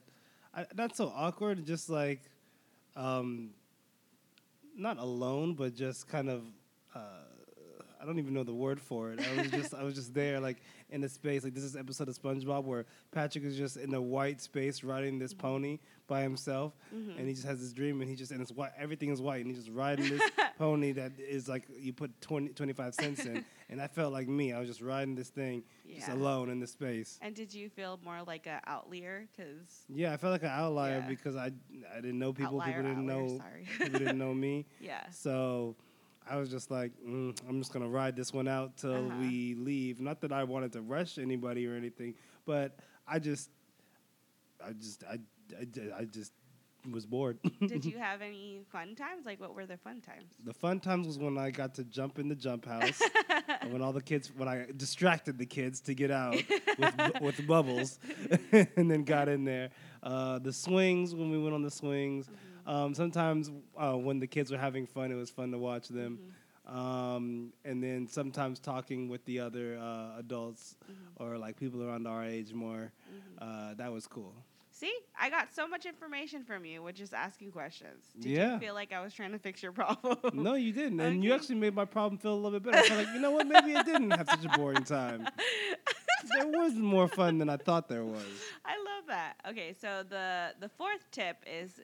I, 0.54 0.66
not 0.76 0.96
so 0.96 1.12
awkward, 1.16 1.66
just 1.66 1.90
like 1.90 2.22
um, 2.96 3.52
not 4.76 4.98
alone, 4.98 5.54
but 5.56 5.74
just 5.74 6.08
kind 6.08 6.30
of. 6.30 6.44
Uh, 6.94 7.00
I 8.02 8.06
don't 8.06 8.18
even 8.20 8.34
know 8.34 8.44
the 8.44 8.54
word 8.54 8.82
for 8.82 9.12
it. 9.12 9.20
I 9.22 9.42
was 9.42 9.52
just 9.52 9.74
I 9.74 9.84
was 9.84 9.94
just 9.94 10.14
there, 10.14 10.40
like 10.40 10.58
in 10.90 11.02
the 11.02 11.10
space. 11.10 11.44
Like 11.44 11.54
this 11.54 11.64
is 11.64 11.76
episode 11.76 12.10
of 12.10 12.18
SpongeBob 12.20 12.64
where 12.64 12.86
Patrick 13.12 13.44
is 13.44 13.56
just 13.56 13.78
in 13.78 13.94
a 13.94 14.02
white 14.02 14.42
space 14.42 14.84
riding 14.84 15.20
this 15.20 15.34
pony 15.34 15.80
by 16.08 16.22
himself, 16.24 16.74
Mhm. 16.94 17.18
and 17.20 17.28
he 17.28 17.34
just 17.34 17.46
has 17.46 17.60
this 17.62 17.72
dream, 17.74 18.02
and 18.02 18.10
he 18.10 18.16
just 18.16 18.32
and 18.32 18.42
it's 18.42 18.52
white. 18.52 18.72
Everything 18.78 19.10
is 19.10 19.22
white, 19.22 19.46
and 19.46 19.48
he's 19.48 19.64
just 19.64 19.70
riding 19.76 20.10
this 20.10 20.22
pony 20.58 20.92
that 20.94 21.12
is 21.20 21.48
like 21.48 21.68
you 21.78 21.94
put 21.94 22.20
20, 22.22 22.50
25 22.50 22.94
cents 22.96 23.26
in, 23.26 23.46
and 23.70 23.82
I 23.82 23.88
felt 23.88 24.12
like 24.12 24.28
me. 24.28 24.52
I 24.52 24.60
was 24.60 24.68
just 24.68 24.82
riding 24.82 25.16
this 25.16 25.30
thing, 25.30 25.64
just 25.96 26.10
alone 26.10 26.50
in 26.50 26.60
the 26.60 26.68
space. 26.68 27.20
And 27.22 27.34
did 27.36 27.54
you 27.54 27.70
feel 27.70 28.00
more 28.04 28.24
like 28.26 28.48
an 28.48 28.60
outlier? 28.66 29.28
Because 29.32 29.86
Yeah, 29.88 30.12
I 30.12 30.18
felt 30.18 30.32
like 30.32 30.44
an 30.44 30.50
outlier 30.50 31.00
Yeah. 31.00 31.08
because 31.08 31.36
I 31.36 31.52
I 31.96 32.02
didn't 32.02 32.20
know 32.20 32.34
people. 32.34 32.60
outlier, 32.60 32.78
people 32.82 32.90
didn't 32.96 33.10
outlier, 33.10 33.28
know. 33.28 33.38
Sorry. 33.38 33.68
people 33.78 34.00
didn't 34.00 34.18
know 34.18 34.34
me. 34.48 34.66
yeah. 34.82 35.10
So 35.12 35.76
I 36.30 36.38
was 36.38 36.50
just 36.50 36.72
like, 36.72 36.92
mm, 37.06 37.38
I'm 37.48 37.60
just 37.60 37.74
gonna 37.74 37.88
ride 37.90 38.16
this 38.16 38.34
one 38.34 38.48
out 38.48 38.78
till 38.78 38.94
Uh-huh. 39.08 39.18
we 39.22 39.56
leave. 39.56 40.00
Not 40.00 40.22
that 40.22 40.32
I 40.32 40.44
wanted 40.44 40.72
to 40.74 40.82
rush 40.82 41.18
anybody 41.18 41.68
or 41.68 41.76
anything, 41.76 42.16
but 42.46 42.78
I 43.08 43.20
just, 43.20 43.50
I 44.66 44.74
just, 44.74 45.04
I, 45.04 45.20
I, 45.60 46.02
I 46.02 46.06
just 46.06 46.32
was 46.92 47.06
bored. 47.06 47.38
Did 47.68 47.86
you 47.86 47.98
have 48.00 48.22
any 48.22 48.62
fun 48.72 48.96
times? 48.96 49.26
Like, 49.26 49.40
what 49.40 49.54
were 49.54 49.66
the 49.68 49.78
fun 49.78 50.02
times? 50.02 50.34
the 50.44 50.54
fun 50.54 50.80
times 50.80 51.06
was 51.08 51.18
when 51.20 51.38
I 51.38 51.52
got 51.52 51.76
to 51.76 51.84
jump 51.84 52.18
in 52.18 52.28
the 52.28 52.36
jump 52.36 52.66
house. 52.66 53.00
and 53.62 53.72
when 53.74 53.82
all 53.82 53.94
the 53.94 54.02
kids, 54.02 54.32
when 54.36 54.48
I 54.48 54.66
distracted 54.78 55.38
the 55.38 55.46
kids 55.46 55.82
to 55.82 55.94
get 55.94 56.10
out 56.12 56.36
with, 56.80 56.98
bu- 56.98 57.26
with 57.26 57.48
bubbles, 57.48 58.00
and 58.52 58.90
then 58.90 59.04
got 59.04 59.28
in 59.30 59.44
there. 59.44 59.70
Uh, 60.02 60.40
the 60.40 60.54
swings 60.54 61.14
when 61.14 61.30
we 61.30 61.38
went 61.40 61.54
on 61.54 61.62
the 61.62 61.70
swings. 61.72 62.30
Um, 62.66 62.94
sometimes 62.94 63.52
uh, 63.78 63.94
when 63.98 64.20
the 64.20 64.28
kids 64.28 64.52
were 64.52 64.58
having 64.58 64.86
fun, 64.86 65.12
it 65.12 65.16
was 65.16 65.30
fun 65.30 65.52
to 65.52 65.58
watch 65.58 65.88
them. 65.88 66.20
Um, 66.68 67.52
and 67.66 67.84
then 67.84 68.08
sometimes 68.08 68.60
talking 68.60 69.10
with 69.10 69.26
the 69.26 69.40
other 69.40 69.78
uh, 69.78 70.20
adults 70.20 70.78
or 71.18 71.38
like 71.38 71.58
people 71.58 71.84
around 71.84 72.08
our 72.08 72.24
age 72.24 72.54
more. 72.54 72.92
Uh, 73.40 73.74
that 73.76 73.92
was 73.92 74.08
cool. 74.08 74.34
See, 74.74 74.94
I 75.20 75.30
got 75.30 75.54
so 75.54 75.68
much 75.68 75.86
information 75.86 76.44
from 76.44 76.64
you 76.66 76.82
with 76.82 76.96
just 76.96 77.14
asking 77.14 77.52
questions. 77.52 78.06
Did 78.20 78.32
Yeah. 78.32 78.54
you 78.54 78.60
feel 78.60 78.74
like 78.74 78.94
I 78.94 79.02
was 79.02 79.14
trying 79.14 79.32
to 79.34 79.38
fix 79.40 79.62
your 79.62 79.72
problem? 79.82 80.18
no, 80.34 80.54
you 80.56 80.72
didn't, 80.72 81.00
and 81.02 81.24
you 81.24 81.34
actually 81.34 81.56
made 81.56 81.76
my 81.76 81.86
problem 81.86 82.18
feel 82.18 82.34
a 82.34 82.36
little 82.36 82.60
bit 82.60 82.72
better. 82.72 82.78
I 82.86 82.88
felt 82.88 83.06
like, 83.06 83.14
you 83.14 83.20
know 83.22 83.32
what? 83.32 83.46
Maybe 83.48 83.76
I 83.76 83.84
didn't 83.84 84.12
have 84.12 84.28
such 84.30 84.46
a 84.46 84.50
boring 84.58 84.84
time. 84.84 85.28
there 86.38 86.48
was 86.48 86.74
more 86.76 87.08
fun 87.08 87.38
than 87.38 87.50
I 87.50 87.58
thought 87.58 87.90
there 87.90 88.06
was. 88.06 88.24
I 88.66 88.78
love 88.78 89.08
that. 89.08 89.34
Okay, 89.50 89.74
so 89.80 90.04
the 90.08 90.54
the 90.60 90.70
fourth 90.70 91.10
tip 91.12 91.38
is 91.46 91.80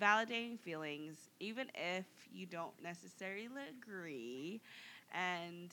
validating 0.00 0.58
feelings, 0.58 1.28
even 1.40 1.70
if 1.74 2.06
you 2.32 2.46
don't 2.46 2.74
necessarily 2.82 3.48
agree, 3.70 4.60
and 5.12 5.72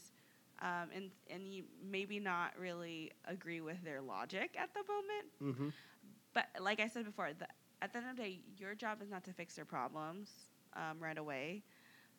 um, 0.62 0.90
and 0.96 1.12
and 1.30 1.54
you 1.54 1.64
maybe 1.84 2.20
not 2.20 2.52
really 2.60 3.12
agree 3.26 3.62
with 3.62 3.84
their 3.84 4.02
logic 4.02 4.56
at 4.60 4.74
the 4.74 4.82
moment. 4.88 5.32
hmm 5.40 5.70
But 6.34 6.48
like 6.62 6.80
I 6.80 6.88
said 6.88 7.06
before, 7.06 7.30
the, 7.38 7.48
at 7.82 7.92
the 7.94 8.00
end 8.00 8.10
of 8.12 8.18
the 8.18 8.24
day, 8.24 8.40
your 8.58 8.76
job 8.76 9.02
is 9.02 9.10
not 9.10 9.24
to 9.26 9.34
fix 9.34 9.56
their 9.56 9.66
problems 9.66 10.30
um, 10.76 11.00
right 11.00 11.18
away, 11.18 11.64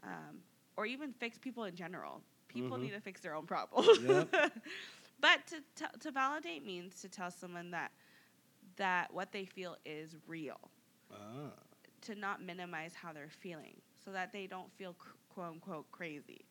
um, 0.04 0.38
or 0.76 0.86
even 0.86 1.12
fix 1.12 1.38
people 1.38 1.64
in 1.64 1.74
general. 1.74 2.22
People 2.48 2.76
Mhm. 2.76 2.78
need 2.78 2.92
to 2.92 3.00
fix 3.00 3.20
their 3.20 3.34
own 3.34 3.46
problems. 3.46 3.88
Yep. 3.96 4.28
but 5.20 5.46
to, 5.48 5.56
to 5.76 5.98
to 6.00 6.10
validate 6.12 6.64
means 6.64 7.00
to 7.02 7.08
tell 7.08 7.30
someone 7.30 7.70
that 7.70 7.92
that 8.76 9.12
what 9.12 9.32
they 9.32 9.44
feel 9.44 9.76
is 9.84 10.16
real. 10.26 10.58
Ah. 11.10 11.52
To 12.08 12.14
not 12.16 12.42
minimize 12.42 12.94
how 12.94 13.12
they're 13.12 13.30
feeling, 13.30 13.76
so 14.04 14.12
that 14.12 14.32
they 14.32 14.46
don't 14.46 14.72
feel 14.72 14.96
quote 15.28 15.52
unquote 15.52 15.90
crazy. 15.92 16.46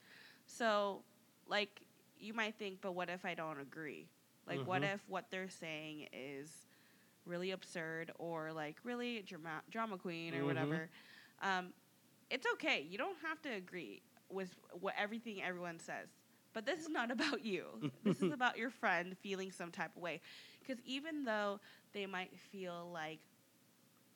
So, 0.46 1.04
like 1.48 1.82
you 2.20 2.34
might 2.34 2.56
think, 2.58 2.80
but 2.82 2.93
what 2.93 3.10
if 3.10 3.26
I 3.26 3.34
don't 3.36 3.60
agree? 3.60 4.08
Like, 4.48 4.65
what 4.67 4.84
Mhm. 4.84 4.86
if 4.86 5.02
what 5.08 5.26
they're 5.32 5.50
saying 5.50 6.08
is 6.13 6.67
really 7.26 7.52
absurd 7.52 8.12
or 8.20 8.52
like 8.54 8.78
really 8.84 9.22
drama, 9.22 9.62
drama 9.70 9.98
queen 9.98 10.34
or 10.36 10.43
Mhm. 10.43 10.46
whatever? 10.46 10.89
Um, 11.41 11.74
it's 12.30 12.46
okay. 12.54 12.86
You 12.89 12.98
don't 12.98 13.17
have 13.24 13.41
to 13.43 13.50
agree 13.50 14.02
with 14.30 14.56
what 14.80 14.93
everything 14.98 15.41
everyone 15.41 15.80
says. 15.80 16.10
But 16.54 16.65
this 16.65 16.80
is 16.82 16.89
not 16.89 17.12
about 17.17 17.43
you. 17.43 17.84
this 18.04 18.22
is 18.22 18.32
about 18.32 18.58
your 18.58 18.70
friend 18.70 19.15
feeling 19.17 19.52
some 19.52 19.72
type 19.72 19.96
of 19.96 20.02
way. 20.02 20.22
Because 20.60 20.82
even 20.86 21.24
though 21.24 21.60
they 21.93 22.06
might 22.06 22.38
feel 22.38 22.89
like 22.93 23.20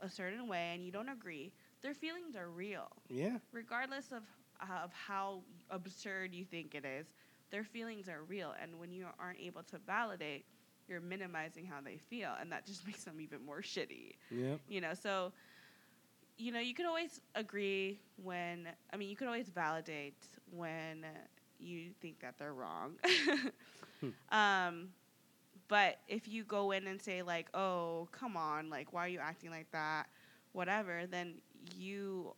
a 0.02 0.10
certain 0.10 0.48
way 0.48 0.72
and 0.74 0.84
you 0.86 0.92
don't 0.92 1.10
agree, 1.10 1.54
their 1.82 1.94
feelings 1.94 2.36
are 2.36 2.50
real 2.50 2.90
Yeah. 3.10 3.38
regardless 3.52 4.12
of 4.12 4.24
of 4.62 4.92
how 4.94 5.42
absurd 5.72 6.34
you 6.34 6.46
think 6.46 6.76
it 6.76 6.86
is, 6.86 7.08
their 7.52 7.64
feelings 7.64 8.08
are 8.08 8.24
real. 8.24 8.54
And 8.62 8.80
when 8.80 8.92
you 8.92 9.08
aren't 9.20 9.40
able 9.40 9.64
to 9.64 9.80
validate, 9.80 10.46
you're 10.88 11.02
minimizing 11.02 11.66
how 11.66 11.82
they 11.82 11.98
feel, 11.98 12.32
and 12.40 12.52
that 12.52 12.66
just 12.66 12.86
makes 12.88 13.04
them 13.04 13.20
even 13.22 13.44
more 13.46 13.62
shitty. 13.62 14.14
Yep. 14.30 14.60
You 14.68 14.82
know, 14.82 14.94
so 14.94 15.34
you 16.38 16.52
know 16.52 16.60
you 16.60 16.74
could 16.74 16.86
always 16.86 17.22
agree 17.36 18.00
when 18.22 18.68
I 18.94 18.98
mean 18.98 19.10
you 19.10 19.16
could 19.16 19.28
always 19.28 19.50
validate 19.50 20.26
when 20.50 21.06
you 21.60 21.92
think 22.02 22.20
that 22.22 22.38
they're 22.38 22.54
wrong. 22.54 22.96
um, 24.32 24.90
but 25.72 26.00
if 26.10 26.28
you 26.28 26.44
go 26.44 26.72
in 26.72 26.86
and 26.86 27.02
say 27.02 27.24
like, 27.24 27.48
"Oh, 27.56 28.10
come 28.12 28.36
on, 28.36 28.70
like 28.70 28.92
why 28.94 29.06
are 29.06 29.10
you 29.10 29.20
acting 29.20 29.50
like 29.50 29.72
that?" 29.72 30.08
whatever, 30.54 31.06
then 31.10 31.36
you 31.78 32.36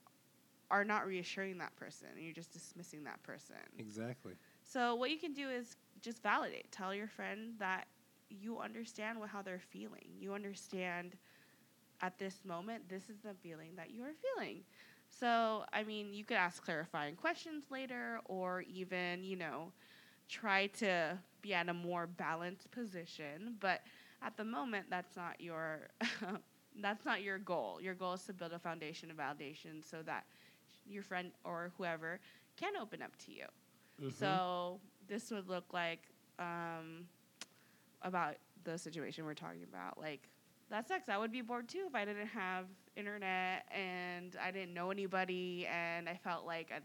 are 0.70 0.84
not 0.84 1.08
reassuring 1.08 1.58
that 1.58 1.76
person. 1.76 2.10
You're 2.16 2.34
just 2.34 2.54
dismissing 2.54 3.04
that 3.06 3.24
person. 3.24 3.56
Exactly. 3.80 4.34
So 4.64 4.94
what 4.96 5.10
you 5.10 5.18
can 5.18 5.34
do 5.34 5.50
is 5.50 5.76
just 6.02 6.22
validate. 6.22 6.72
Tell 6.72 6.94
your 6.94 7.08
friend 7.08 7.54
that 7.58 7.88
you 8.30 8.60
understand 8.60 9.20
what, 9.20 9.30
how 9.30 9.42
they're 9.42 9.60
feeling. 9.60 10.06
You 10.20 10.34
understand 10.34 11.16
at 12.02 12.20
this 12.20 12.42
moment 12.46 12.88
this 12.90 13.10
is 13.10 13.22
the 13.24 13.34
feeling 13.42 13.76
that 13.78 13.92
you 13.92 14.04
are 14.04 14.14
feeling. 14.38 14.64
So, 15.10 15.64
I 15.74 15.84
mean, 15.84 16.14
you 16.14 16.24
could 16.24 16.38
ask 16.38 16.64
clarifying 16.64 17.16
questions 17.16 17.66
later 17.72 18.20
or 18.26 18.62
even, 18.62 19.24
you 19.24 19.36
know, 19.36 19.72
try 20.34 20.68
to 20.68 21.18
be 21.42 21.54
at 21.54 21.70
a 21.70 21.74
more 21.74 22.08
balanced 22.08 22.72
position, 22.72 23.56
but 23.60 23.82
at 24.22 24.36
the 24.38 24.44
moment 24.44 24.86
that's 24.90 25.16
not 25.16 25.40
your 25.40 25.88
that's 26.82 27.06
not 27.06 27.22
your 27.22 27.38
goal. 27.38 27.80
Your 27.82 27.94
goal 27.94 28.14
is 28.14 28.24
to 28.24 28.34
build 28.34 28.52
a 28.54 28.60
foundation 28.60 29.12
of 29.12 29.18
validation 29.18 29.84
so 29.88 30.02
that 30.04 30.26
your 30.88 31.04
friend 31.04 31.32
or 31.44 31.72
whoever 31.78 32.20
can 32.58 32.74
open 32.82 33.02
up 33.02 33.16
to 33.26 33.32
you. 33.32 33.46
Mhm. 34.02 34.12
So 34.14 34.80
this 35.08 35.30
would 35.32 35.48
look 35.48 35.74
like 35.74 36.02
um, 36.40 37.06
about 38.02 38.36
the 38.64 38.78
situation 38.78 39.26
we're 39.26 39.34
talking 39.36 39.64
about. 39.64 40.00
Like 40.00 40.30
that 40.70 40.88
sucks. 40.88 41.10
I 41.10 41.18
would 41.18 41.32
be 41.32 41.42
bored 41.42 41.68
too 41.70 41.86
if 41.88 41.96
I 41.96 42.06
didn't 42.06 42.28
have 42.28 42.66
internet 42.96 43.66
and 43.72 44.36
I 44.44 44.52
didn't 44.52 44.74
know 44.74 44.92
anybody 44.92 45.68
and 45.72 46.10
I 46.10 46.16
felt 46.16 46.46
like 46.46 46.72
a 46.72 46.82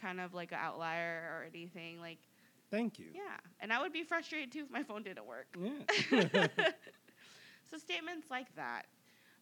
kind 0.00 0.20
of 0.20 0.34
like 0.34 0.52
an 0.52 0.58
outlier 0.60 1.30
or 1.38 1.44
anything. 1.44 2.00
Like 2.00 2.18
Thank 2.72 2.98
you. 3.00 3.14
Yeah. 3.14 3.38
And 3.60 3.72
I 3.72 3.82
would 3.82 3.92
be 3.92 4.04
frustrated 4.04 4.52
too 4.52 4.64
if 4.64 4.70
my 4.70 4.84
phone 4.84 5.04
didn't 5.04 5.26
work. 5.26 5.58
Yeah. 5.58 6.46
so 7.70 7.78
statements 7.78 8.28
like 8.30 8.54
that, 8.56 8.86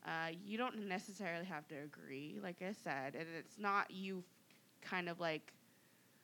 uh, 0.07 0.31
you 0.45 0.59
don't 0.59 0.89
necessarily 0.89 1.47
have 1.47 1.69
to 1.69 1.77
agree, 1.77 2.39
like 2.43 2.63
I 2.63 2.73
said, 2.73 3.17
and 3.17 3.27
it's 3.39 3.59
not 3.59 3.91
you 3.91 4.25
kind 4.83 5.09
of 5.09 5.21
like. 5.21 5.53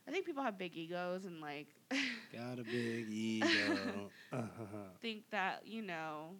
I 0.08 0.12
think 0.12 0.26
people 0.26 0.42
have 0.42 0.58
big 0.58 0.76
egos 0.76 1.26
and 1.26 1.40
like 1.40 1.68
Got 2.32 2.58
a 2.60 2.64
big 2.64 3.08
ego. 3.08 4.12
Uh-huh. 4.32 4.98
think 5.00 5.30
that 5.30 5.62
you 5.66 5.82
know, 5.82 6.30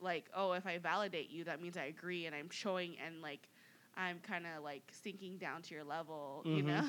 like 0.00 0.26
oh, 0.34 0.52
if 0.52 0.66
I 0.66 0.78
validate 0.78 1.30
you, 1.30 1.44
that 1.44 1.60
means 1.62 1.76
I 1.76 1.84
agree, 1.86 2.26
and 2.26 2.34
I'm 2.34 2.50
showing 2.50 2.96
and 3.04 3.22
like 3.22 3.48
I'm 3.96 4.18
kind 4.20 4.46
of 4.46 4.62
like 4.64 4.82
sinking 4.92 5.38
down 5.38 5.62
to 5.62 5.74
your 5.74 5.84
level, 5.84 6.46
you 6.48 6.62
Mhm. 6.62 6.64
know. 6.64 6.84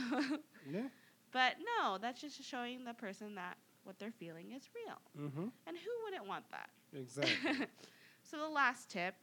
Yeah. 0.65 0.89
But 1.31 1.55
no, 1.79 1.97
that's 1.97 2.21
just 2.21 2.41
showing 2.43 2.83
the 2.83 2.93
person 2.93 3.35
that 3.35 3.57
what 3.83 3.99
they're 3.99 4.11
feeling 4.11 4.51
is 4.51 4.63
real, 4.75 4.97
Mm-hmm. 5.27 5.47
and 5.67 5.77
who 5.77 5.89
wouldn't 6.05 6.27
want 6.27 6.45
that? 6.51 6.69
Exactly. 6.97 7.67
so 8.23 8.37
the 8.37 8.47
last 8.49 8.89
tip, 8.89 9.15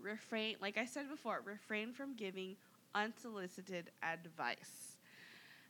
refrain 0.00 0.56
like 0.60 0.76
I 0.78 0.84
said 0.84 1.08
before, 1.08 1.42
refrain 1.44 1.92
from 1.92 2.14
giving 2.14 2.56
unsolicited 2.94 3.90
advice. 4.02 4.96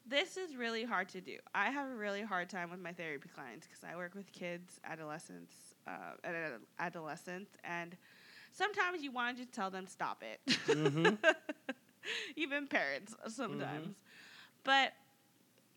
This 0.05 0.37
is 0.37 0.57
really 0.57 0.83
hard 0.85 1.09
to 1.11 1.21
do. 1.21 1.37
I 1.55 1.71
have 1.71 1.89
a 1.89 1.95
really 1.95 2.23
hard 2.23 2.51
time 2.51 2.71
with 2.71 2.81
my 2.81 2.93
therapy 2.93 3.29
clients 3.33 3.69
because 3.69 3.85
I 3.85 3.95
work 3.95 4.15
with 4.17 4.33
kids, 4.33 4.81
adolescents, 4.85 5.55
uh, 5.87 6.15
and 6.25 6.35
ad- 6.37 6.61
adolescents, 6.81 7.53
and 7.63 7.97
sometimes 8.53 9.03
you 9.05 9.13
want 9.13 9.37
to 9.37 9.43
just 9.45 9.55
tell 9.55 9.71
them 9.71 9.87
stop 9.87 10.23
it. 10.25 10.41
Mhm. 10.67 11.19
Even 12.37 12.67
parents 12.67 13.15
sometimes, 13.29 13.95
but 14.65 14.93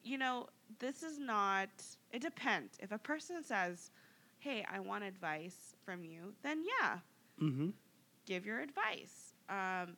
you 0.05 0.17
know 0.17 0.47
this 0.79 1.03
is 1.03 1.19
not. 1.19 1.69
It 2.11 2.21
depends. 2.21 2.77
If 2.79 2.91
a 2.91 2.97
person 2.97 3.43
says, 3.43 3.91
"Hey, 4.39 4.65
I 4.71 4.79
want 4.79 5.03
advice 5.03 5.75
from 5.83 6.05
you," 6.05 6.33
then 6.43 6.63
yeah, 6.63 6.99
mm-hmm. 7.41 7.69
give 8.25 8.45
your 8.45 8.61
advice. 8.61 9.33
Um, 9.49 9.97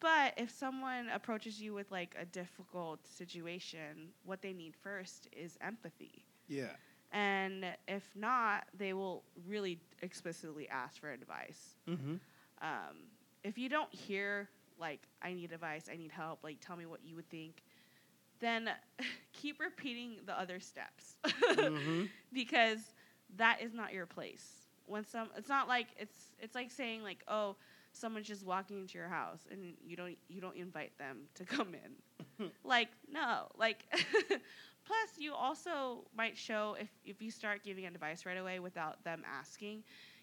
but 0.00 0.34
if 0.36 0.50
someone 0.50 1.08
approaches 1.08 1.60
you 1.60 1.74
with 1.74 1.90
like 1.90 2.14
a 2.18 2.24
difficult 2.24 3.06
situation, 3.06 4.10
what 4.24 4.42
they 4.42 4.52
need 4.52 4.74
first 4.76 5.28
is 5.32 5.58
empathy. 5.60 6.24
Yeah. 6.48 6.72
And 7.12 7.64
if 7.86 8.02
not, 8.16 8.66
they 8.76 8.92
will 8.92 9.22
really 9.46 9.80
explicitly 10.02 10.68
ask 10.68 11.00
for 11.00 11.10
advice. 11.10 11.76
Mm-hmm. 11.88 12.16
Um, 12.60 12.96
if 13.44 13.56
you 13.56 13.68
don't 13.68 13.92
hear 13.94 14.48
like 14.78 15.00
I 15.22 15.32
need 15.32 15.52
advice, 15.52 15.88
I 15.92 15.96
need 15.96 16.10
help, 16.10 16.42
like 16.42 16.58
tell 16.60 16.76
me 16.76 16.86
what 16.86 17.00
you 17.04 17.16
would 17.16 17.28
think, 17.30 17.62
then 18.40 18.70
keep 19.32 19.60
repeating 19.60 20.18
the 20.26 20.38
other 20.38 20.60
steps 20.60 21.16
mm-hmm. 21.56 22.04
because 22.32 22.92
that 23.36 23.60
is 23.62 23.74
not 23.74 23.92
your 23.92 24.06
place. 24.06 24.68
When 24.86 25.04
some, 25.04 25.28
it's 25.36 25.48
not 25.48 25.68
like 25.68 25.88
it's 25.98 26.32
it's 26.38 26.54
like 26.54 26.70
saying 26.70 27.02
like 27.02 27.22
oh 27.28 27.56
someone's 27.92 28.26
just 28.26 28.44
walking 28.44 28.78
into 28.80 28.98
your 28.98 29.08
house 29.08 29.46
and 29.50 29.74
you 29.82 29.96
don't 29.96 30.16
you 30.28 30.40
don't 30.40 30.56
invite 30.56 30.96
them 30.98 31.22
to 31.34 31.44
come 31.46 31.74
in. 31.74 32.50
like 32.64 32.88
no, 33.10 33.48
like 33.56 33.84
plus 33.92 35.08
you 35.18 35.32
also 35.34 36.04
might 36.16 36.36
show 36.36 36.76
if 36.78 36.88
if 37.04 37.20
you 37.22 37.30
start 37.30 37.62
giving 37.64 37.86
advice 37.86 38.24
right 38.26 38.38
away 38.38 38.58
without 38.58 39.02
them 39.04 39.22
asking, 39.26 39.82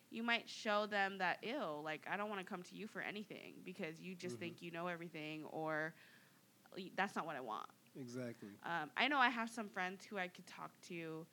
you 0.09 0.23
might 0.23 0.47
show 0.49 0.85
them 0.85 1.17
that 1.19 1.37
ill 1.43 1.81
like 1.83 2.05
I 2.11 2.17
don't 2.17 2.29
want 2.29 2.41
to 2.41 2.45
come 2.45 2.63
to 2.63 2.75
you 2.75 2.87
for 2.87 3.01
anything 3.01 3.55
because 3.63 3.99
you 4.01 4.15
just 4.15 4.37
Mhm. 4.37 4.39
think 4.39 4.61
you 4.61 4.71
know 4.71 4.87
everything 4.87 5.43
or 5.45 5.93
that's 6.95 7.15
not 7.15 7.25
what 7.25 7.35
I 7.35 7.41
want. 7.41 7.67
Exactly. 7.99 8.49
Um, 8.63 8.89
I 8.97 9.07
know 9.07 9.17
I 9.17 9.29
have 9.29 9.49
some 9.49 9.67
friends 9.67 10.03
who 10.05 10.17
I 10.17 10.27
could 10.27 10.47
talk 10.47 10.71
to 10.89 11.25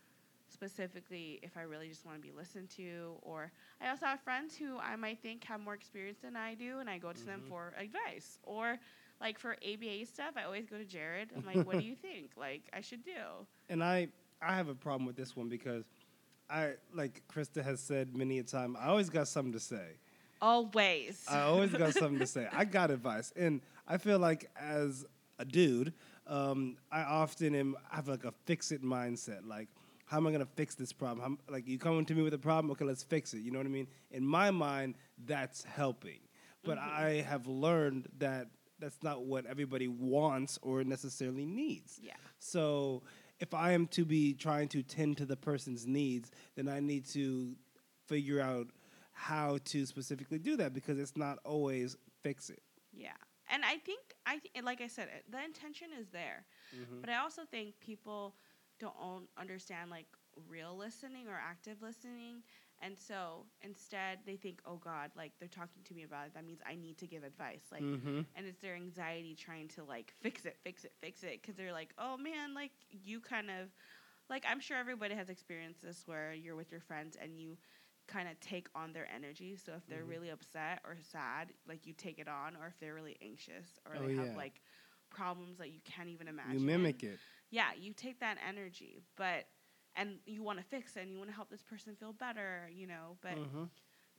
specifically 0.50 1.38
if 1.42 1.56
I 1.56 1.62
really 1.62 1.88
just 1.88 2.04
want 2.06 2.16
to 2.16 2.22
be 2.22 2.32
listened 2.34 2.70
to, 2.70 3.12
or 3.22 3.52
I 3.80 3.90
also 3.90 4.06
have 4.06 4.20
friends 4.20 4.56
who 4.56 4.78
I 4.78 4.96
might 4.96 5.20
think 5.20 5.44
have 5.44 5.60
more 5.60 5.74
experience 5.74 6.18
than 6.22 6.36
I 6.36 6.54
do, 6.54 6.78
and 6.78 6.88
I 6.88 6.98
go 6.98 7.12
to 7.12 7.24
them 7.24 7.42
Mhm. 7.42 7.48
for 7.48 7.74
advice. 7.76 8.38
Or 8.42 8.78
like 9.20 9.38
for 9.38 9.56
ABA 9.62 10.06
stuff, 10.06 10.34
I 10.36 10.44
always 10.44 10.66
go 10.66 10.78
to 10.78 10.84
Jared. 10.84 11.30
I'm 11.36 11.44
like, 11.44 11.66
what 11.66 11.78
do 11.78 11.84
you 11.84 11.94
think? 12.02 12.32
Like 12.36 12.62
I 12.72 12.80
should 12.80 13.02
do. 13.04 13.46
And 13.68 13.82
I 13.84 14.08
I 14.40 14.56
have 14.56 14.68
a 14.68 14.74
problem 14.74 15.04
with 15.06 15.16
this 15.16 15.36
one 15.36 15.48
because 15.48 15.84
I 16.48 16.74
like 16.94 17.22
Krista 17.28 17.62
has 17.62 17.80
said 17.80 18.16
many 18.16 18.38
a 18.38 18.42
time. 18.42 18.76
I 18.76 18.86
always 18.86 19.10
got 19.10 19.28
something 19.28 19.52
to 19.52 19.60
say. 19.60 19.98
Always. 20.40 21.24
I 21.28 21.42
always 21.42 21.72
got 21.72 21.92
something 21.94 22.20
to 22.20 22.26
say. 22.36 22.48
I 22.52 22.64
got 22.64 22.90
advice, 22.90 23.32
and 23.36 23.60
I 23.86 23.98
feel 23.98 24.18
like 24.18 24.48
as 24.58 25.04
a 25.38 25.44
dude, 25.44 25.92
um, 26.28 26.76
I 26.92 27.02
often 27.02 27.54
am 27.54 27.76
have 27.90 28.08
like 28.08 28.24
a 28.24 28.32
fix 28.44 28.70
it 28.72 28.82
mindset. 28.82 29.46
Like, 29.46 29.68
how 30.04 30.16
am 30.18 30.26
I 30.26 30.32
gonna 30.32 30.46
fix 30.46 30.74
this 30.74 30.92
problem? 30.92 31.38
How, 31.48 31.52
like, 31.52 31.66
you 31.66 31.78
coming 31.78 32.04
to 32.06 32.14
me 32.14 32.22
with 32.22 32.34
a 32.34 32.38
problem? 32.38 32.70
Okay, 32.72 32.84
let's 32.84 33.02
fix 33.02 33.34
it. 33.34 33.38
You 33.40 33.50
know 33.50 33.58
what 33.58 33.66
I 33.66 33.70
mean? 33.70 33.88
In 34.10 34.24
my 34.26 34.50
mind, 34.50 34.94
that's 35.26 35.64
helping, 35.64 36.20
but 36.64 36.78
Mhm. 36.78 36.82
I 36.92 37.10
have 37.22 37.46
learned 37.46 38.08
that 38.18 38.48
that's 38.78 39.02
not 39.02 39.24
what 39.24 39.44
everybody 39.46 39.88
wants 39.88 40.58
or 40.62 40.84
necessarily 40.84 41.44
needs. 41.44 41.98
yeah. 42.02 42.14
So 42.38 43.02
if 43.40 43.52
I 43.54 43.72
am 43.72 43.86
to 43.88 44.04
be 44.04 44.34
trying 44.34 44.68
to 44.68 44.82
tend 44.82 45.16
to 45.18 45.26
the 45.26 45.36
person's 45.36 45.86
needs, 45.86 46.30
then 46.54 46.68
I 46.68 46.78
need 46.80 47.04
to 47.06 47.56
figure 48.06 48.40
out 48.40 48.68
how 49.12 49.58
to 49.64 49.84
specifically 49.84 50.38
do 50.38 50.56
that 50.56 50.72
because 50.72 50.98
it's 50.98 51.16
not 51.16 51.38
always 51.44 51.96
fix 52.22 52.50
it. 52.50 52.62
Yeah. 52.92 53.16
And 53.50 53.64
I 53.64 53.76
think 53.78 54.00
I 54.26 54.38
th- 54.38 54.64
like 54.64 54.80
I 54.80 54.86
said, 54.88 55.08
the 55.30 55.42
intention 55.42 55.88
is 55.98 56.08
there. 56.08 56.44
But 57.00 57.10
I 57.10 57.16
also 57.16 57.42
think 57.50 57.80
people 57.80 58.34
don't 58.78 58.94
own- 59.00 59.28
understand 59.36 59.90
like 59.90 60.06
real 60.48 60.76
listening 60.76 61.26
or 61.28 61.34
active 61.34 61.82
listening. 61.82 62.42
And 62.80 62.96
so 62.96 63.46
instead 63.62 64.18
they 64.24 64.36
think, 64.36 64.60
oh 64.64 64.76
God, 64.76 65.10
like 65.16 65.32
they're 65.40 65.48
talking 65.48 65.82
to 65.84 65.94
me 65.94 66.04
about 66.04 66.26
it. 66.26 66.34
That 66.34 66.44
means 66.44 66.60
I 66.66 66.76
need 66.76 66.96
to 66.98 67.06
give 67.06 67.24
advice. 67.24 67.62
Like, 67.72 67.82
mm-hmm. 67.82 68.20
and 68.36 68.46
it's 68.46 68.60
their 68.60 68.76
anxiety 68.76 69.34
trying 69.34 69.68
to 69.68 69.84
like 69.84 70.14
fix 70.20 70.44
it, 70.44 70.56
fix 70.62 70.84
it, 70.84 70.92
fix 71.00 71.24
it. 71.24 71.42
Cause 71.44 71.56
they're 71.56 71.72
like, 71.72 71.92
oh 71.98 72.16
man, 72.16 72.54
like 72.54 72.72
you 72.90 73.20
kind 73.20 73.50
of, 73.50 73.68
like 74.30 74.44
I'm 74.48 74.60
sure 74.60 74.76
everybody 74.76 75.14
has 75.14 75.28
experienced 75.28 75.82
this 75.82 76.02
where 76.06 76.32
you're 76.32 76.56
with 76.56 76.70
your 76.70 76.80
friends 76.82 77.16
and 77.20 77.40
you 77.40 77.56
kind 78.08 78.28
of 78.28 78.40
take 78.40 78.68
on 78.74 78.92
their 78.92 79.08
energy. 79.14 79.56
So 79.56 79.74
if 79.76 79.88
they're 79.88 80.04
Mhm. 80.04 80.16
really 80.16 80.30
upset 80.30 80.80
or 80.84 80.96
sad, 81.00 81.52
like 81.68 81.86
you 81.86 81.94
take 81.94 82.18
it 82.18 82.28
on, 82.28 82.56
or 82.56 82.68
if 82.68 82.80
they're 82.80 82.94
really 82.94 83.16
anxious 83.22 83.78
or 83.86 83.98
Oh, 83.98 84.00
they 84.00 84.08
yeah. 84.08 84.24
have 84.24 84.34
like 84.34 84.62
problems 85.10 85.58
that 85.58 85.70
you 85.70 85.80
can't 85.84 86.08
even 86.08 86.28
imagine. 86.28 86.58
You 86.58 86.60
mimic 86.60 87.02
it. 87.04 87.20
Yeah, 87.50 87.70
you 87.78 87.92
take 87.94 88.20
that 88.20 88.38
energy, 88.46 89.02
but 89.16 89.46
and 89.96 90.18
you 90.26 90.42
want 90.42 90.58
to 90.58 90.64
fix 90.64 90.96
it 90.96 91.00
and 91.02 91.10
you 91.12 91.18
want 91.18 91.30
to 91.30 91.36
help 91.36 91.50
this 91.50 91.62
person 91.62 91.94
feel 91.96 92.12
better, 92.12 92.70
you 92.72 92.86
know. 92.86 93.16
But 93.22 93.38
Mhm. 93.38 93.70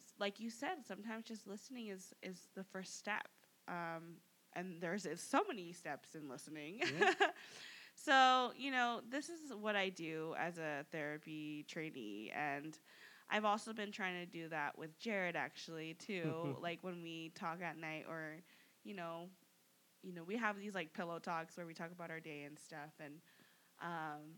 s- 0.03 0.13
like 0.19 0.39
you 0.39 0.49
said, 0.49 0.85
sometimes 0.85 1.25
just 1.25 1.47
listening 1.47 1.87
is 1.87 2.13
is 2.23 2.49
the 2.55 2.63
first 2.63 2.97
step. 2.97 3.27
Um, 3.67 4.17
and 4.53 4.81
there's 4.81 5.05
is 5.05 5.21
so 5.21 5.43
many 5.47 5.71
steps 5.73 6.15
in 6.15 6.29
listening. 6.29 6.81
Yeah. 6.83 7.05
so 7.95 8.51
you 8.57 8.71
know, 8.71 9.01
this 9.09 9.29
is 9.29 9.53
what 9.53 9.75
I 9.75 9.89
do 9.89 10.35
as 10.39 10.57
a 10.57 10.85
therapy 10.91 11.65
trainee, 11.67 12.31
and 12.35 12.77
I've 13.29 13.45
also 13.45 13.73
been 13.73 13.91
trying 13.91 14.15
to 14.19 14.25
do 14.25 14.49
that 14.49 14.77
with 14.77 14.97
Jared 14.99 15.35
actually 15.35 15.93
too. 15.95 16.55
like 16.59 16.83
when 16.83 17.01
we 17.01 17.31
talk 17.35 17.61
at 17.61 17.77
night, 17.77 18.05
or 18.09 18.37
you 18.83 18.93
know, 18.95 19.29
you 20.01 20.13
know, 20.13 20.23
we 20.23 20.35
have 20.37 20.59
these 20.59 20.75
like 20.75 20.93
pillow 20.93 21.19
talks 21.19 21.57
where 21.57 21.65
we 21.65 21.73
talk 21.73 21.91
about 21.91 22.09
our 22.11 22.19
day 22.19 22.43
and 22.43 22.57
stuff, 22.57 22.93
and 22.99 23.15
um, 23.81 24.35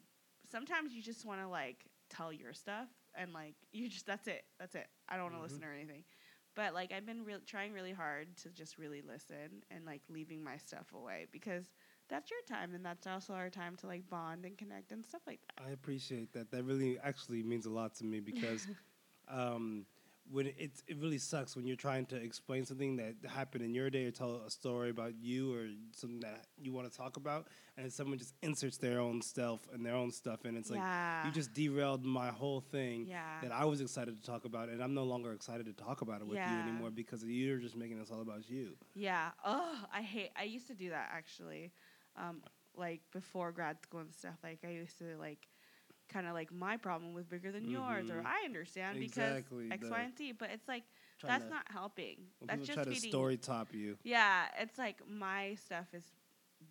sometimes 0.49 0.93
you 0.93 1.01
just 1.01 1.25
want 1.25 1.39
to 1.41 1.47
like 1.47 1.85
tell 2.09 2.31
your 2.31 2.53
stuff 2.53 2.89
and 3.17 3.33
like 3.33 3.55
you 3.71 3.87
just 3.89 4.05
that's 4.05 4.27
it 4.27 4.43
that's 4.59 4.75
it 4.75 4.87
i 5.09 5.15
don't 5.15 5.25
want 5.25 5.35
to 5.35 5.41
Mhm. 5.41 5.41
listen 5.41 5.63
or 5.63 5.73
anything 5.73 6.03
but 6.55 6.73
like 6.73 6.91
i've 6.91 7.05
been 7.05 7.23
re- 7.23 7.35
trying 7.45 7.73
really 7.73 7.91
hard 7.91 8.35
to 8.37 8.49
just 8.49 8.77
really 8.77 9.01
listen 9.01 9.63
and 9.71 9.85
like 9.85 10.01
leaving 10.09 10.43
my 10.43 10.57
stuff 10.57 10.93
away 10.93 11.27
because 11.31 11.71
that's 12.11 12.29
your 12.29 12.41
time 12.47 12.75
and 12.75 12.85
that's 12.85 13.07
also 13.07 13.33
our 13.33 13.49
time 13.49 13.75
to 13.77 13.87
like 13.87 14.07
bond 14.09 14.45
and 14.45 14.57
connect 14.57 14.91
and 14.91 15.03
stuff 15.05 15.21
like 15.27 15.39
that 15.47 15.65
I 15.67 15.71
appreciate 15.71 16.33
that. 16.33 16.51
That 16.51 16.63
really 16.63 16.97
actually 17.03 17.43
means 17.43 17.65
a 17.65 17.69
lot 17.69 17.95
to 17.95 18.05
me 18.05 18.19
because 18.19 18.67
um, 19.29 19.85
when 20.31 20.47
it's 20.57 20.83
it 20.87 20.97
really 20.97 21.17
sucks 21.17 21.55
when 21.55 21.65
you're 21.67 21.75
trying 21.75 22.05
to 22.07 22.15
explain 22.15 22.65
something 22.65 22.95
that 22.97 23.15
happened 23.29 23.63
in 23.63 23.73
your 23.73 23.89
day 23.89 24.05
or 24.05 24.11
tell 24.11 24.43
a 24.47 24.51
story 24.51 24.89
about 24.89 25.13
you 25.19 25.53
or 25.53 25.67
something 25.93 26.19
that 26.21 26.45
you 26.57 26.71
want 26.73 26.89
to 26.91 26.95
talk 26.97 27.17
about, 27.17 27.47
and 27.77 27.91
someone 27.91 28.17
just 28.17 28.33
inserts 28.41 28.77
their 28.77 28.99
own 28.99 29.21
stuff 29.21 29.61
and 29.73 29.85
their 29.85 29.95
own 29.95 30.11
stuff, 30.11 30.45
and 30.45 30.57
it's 30.57 30.69
like 30.69 30.79
yeah 30.79 31.25
you 31.25 31.31
just 31.31 31.53
derailed 31.53 32.05
my 32.05 32.29
whole 32.29 32.61
thing 32.61 33.07
yeah 33.09 33.41
that 33.41 33.51
I 33.51 33.65
was 33.65 33.81
excited 33.81 34.15
to 34.17 34.23
talk 34.25 34.45
about, 34.45 34.69
and 34.69 34.81
I'm 34.83 34.93
no 34.93 35.03
longer 35.03 35.33
excited 35.33 35.65
to 35.65 35.73
talk 35.73 36.01
about 36.01 36.21
it 36.21 36.27
with 36.27 36.37
Yeah. 36.37 36.53
you 36.53 36.59
anymore 36.59 36.91
because 36.91 37.23
you're 37.25 37.57
just 37.57 37.75
making 37.75 37.99
this 37.99 38.11
all 38.11 38.21
about 38.21 38.49
you. 38.49 38.77
Yeah. 38.93 39.31
Oh, 39.45 39.77
I 39.93 40.01
hate. 40.01 40.31
I 40.37 40.43
used 40.43 40.67
to 40.67 40.75
do 40.75 40.89
that 40.89 41.09
actually, 41.13 41.71
um, 42.17 42.41
like 42.75 43.01
before 43.11 43.51
grad 43.51 43.81
school 43.81 44.01
and 44.01 44.13
stuff. 44.13 44.35
Like 44.43 44.59
I 44.65 44.69
used 44.71 44.97
to 44.99 45.17
like, 45.17 45.47
kind 46.09 46.27
of 46.27 46.33
like 46.33 46.51
my 46.51 46.77
problem 46.77 47.13
was 47.13 47.25
bigger 47.25 47.51
than 47.51 47.69
yours, 47.69 48.09
or 48.09 48.21
Mhm. 48.21 48.25
I 48.25 48.43
understand 48.45 48.97
Exactly, 48.99 49.65
because 49.65 49.71
X, 49.73 49.89
Y, 49.89 50.01
and 50.01 50.17
Z. 50.17 50.31
But 50.33 50.49
it's 50.51 50.67
like 50.67 50.83
that's 51.27 51.49
not 51.49 51.63
helping. 51.71 52.17
That's 52.45 52.65
just 52.67 52.75
try 52.75 52.83
to 52.83 52.95
story 52.95 53.37
top 53.37 53.73
you. 53.73 53.97
Yeah, 54.03 54.45
it's 54.59 54.77
like 54.77 54.97
my 55.07 55.55
stuff 55.55 55.87
is 55.93 56.03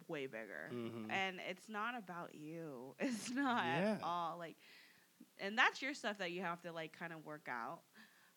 way 0.08 0.26
bigger. 0.26 0.70
Mhm. 0.72 1.10
And 1.10 1.40
it's 1.48 1.68
not 1.68 1.96
about 1.96 2.34
you. 2.34 2.94
It's 3.00 3.30
not 3.30 3.64
Yeah. 3.64 3.92
at 3.96 4.00
all 4.02 4.38
like 4.38 4.56
and 5.38 5.56
that's 5.56 5.80
your 5.82 5.94
stuff 5.94 6.18
that 6.18 6.30
you 6.32 6.42
have 6.42 6.60
to 6.62 6.72
like 6.72 6.92
kind 6.98 7.12
of 7.12 7.24
work 7.24 7.48
out. 7.48 7.80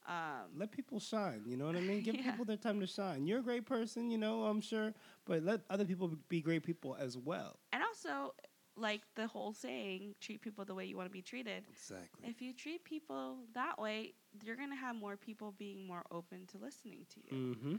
Um 0.08 0.52
let 0.58 0.72
people 0.72 1.00
shine. 1.00 1.44
You 1.46 1.58
know 1.58 1.66
what 1.66 1.76
I 1.76 1.82
mean? 1.82 2.02
Give 2.04 2.16
Yeah. 2.16 2.22
people 2.22 2.46
their 2.46 2.58
time 2.58 2.80
to 2.80 2.88
shine. 2.88 3.26
You're 3.26 3.40
a 3.40 3.44
great 3.44 3.66
person, 3.66 4.10
you 4.10 4.18
know. 4.18 4.44
I'm 4.46 4.62
sure, 4.62 4.94
but 5.26 5.44
let 5.44 5.62
other 5.70 5.86
people 5.86 6.12
be 6.30 6.42
great 6.42 6.64
people 6.64 6.96
as 7.00 7.18
well. 7.18 7.60
and 7.72 7.82
also 7.84 8.34
like 8.76 9.02
the 9.16 9.28
whole 9.28 9.54
saying, 9.54 10.16
treat 10.20 10.42
people 10.42 10.66
the 10.66 10.74
way 10.74 10.84
you 10.86 10.98
want 10.98 11.08
to 11.08 11.12
be 11.14 11.22
treated. 11.22 11.64
Exactly. 11.72 12.28
If 12.28 12.42
you 12.42 12.54
treat 12.54 12.84
people 12.84 13.38
that 13.54 13.80
way, 13.80 14.14
you're 14.44 14.56
going 14.56 14.72
to 14.72 14.76
have 14.76 14.96
more 14.96 15.16
people 15.16 15.54
being 15.58 15.86
more 15.86 16.04
open 16.12 16.48
to 16.48 16.58
listening 16.58 17.06
to 17.14 17.20
you. 17.24 17.56
mm-hmm. 17.56 17.76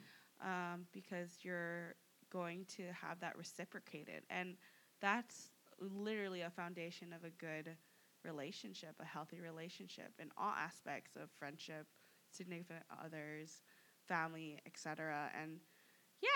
um, 0.49 0.87
because 0.93 1.39
you're 1.43 1.97
going 2.31 2.65
to 2.77 2.85
have 2.93 3.19
that 3.21 3.37
reciprocated. 3.37 4.23
And 4.31 4.57
that's 5.01 5.51
literally 5.81 6.43
a 6.43 6.51
foundation 6.51 7.13
of 7.13 7.25
a 7.25 7.31
good 7.31 7.77
relationship, 8.25 8.95
a 9.01 9.05
healthy 9.05 9.41
relationship 9.41 10.13
in 10.21 10.31
all 10.37 10.53
aspects 10.57 11.17
of 11.17 11.29
friendship, 11.39 11.87
significant 12.31 12.85
others, 13.05 13.63
family, 14.07 14.61
etc. 14.67 15.31
And 15.41 15.59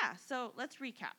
yeah, 0.02 0.14
so 0.26 0.52
let's 0.56 0.76
recap. 0.76 1.16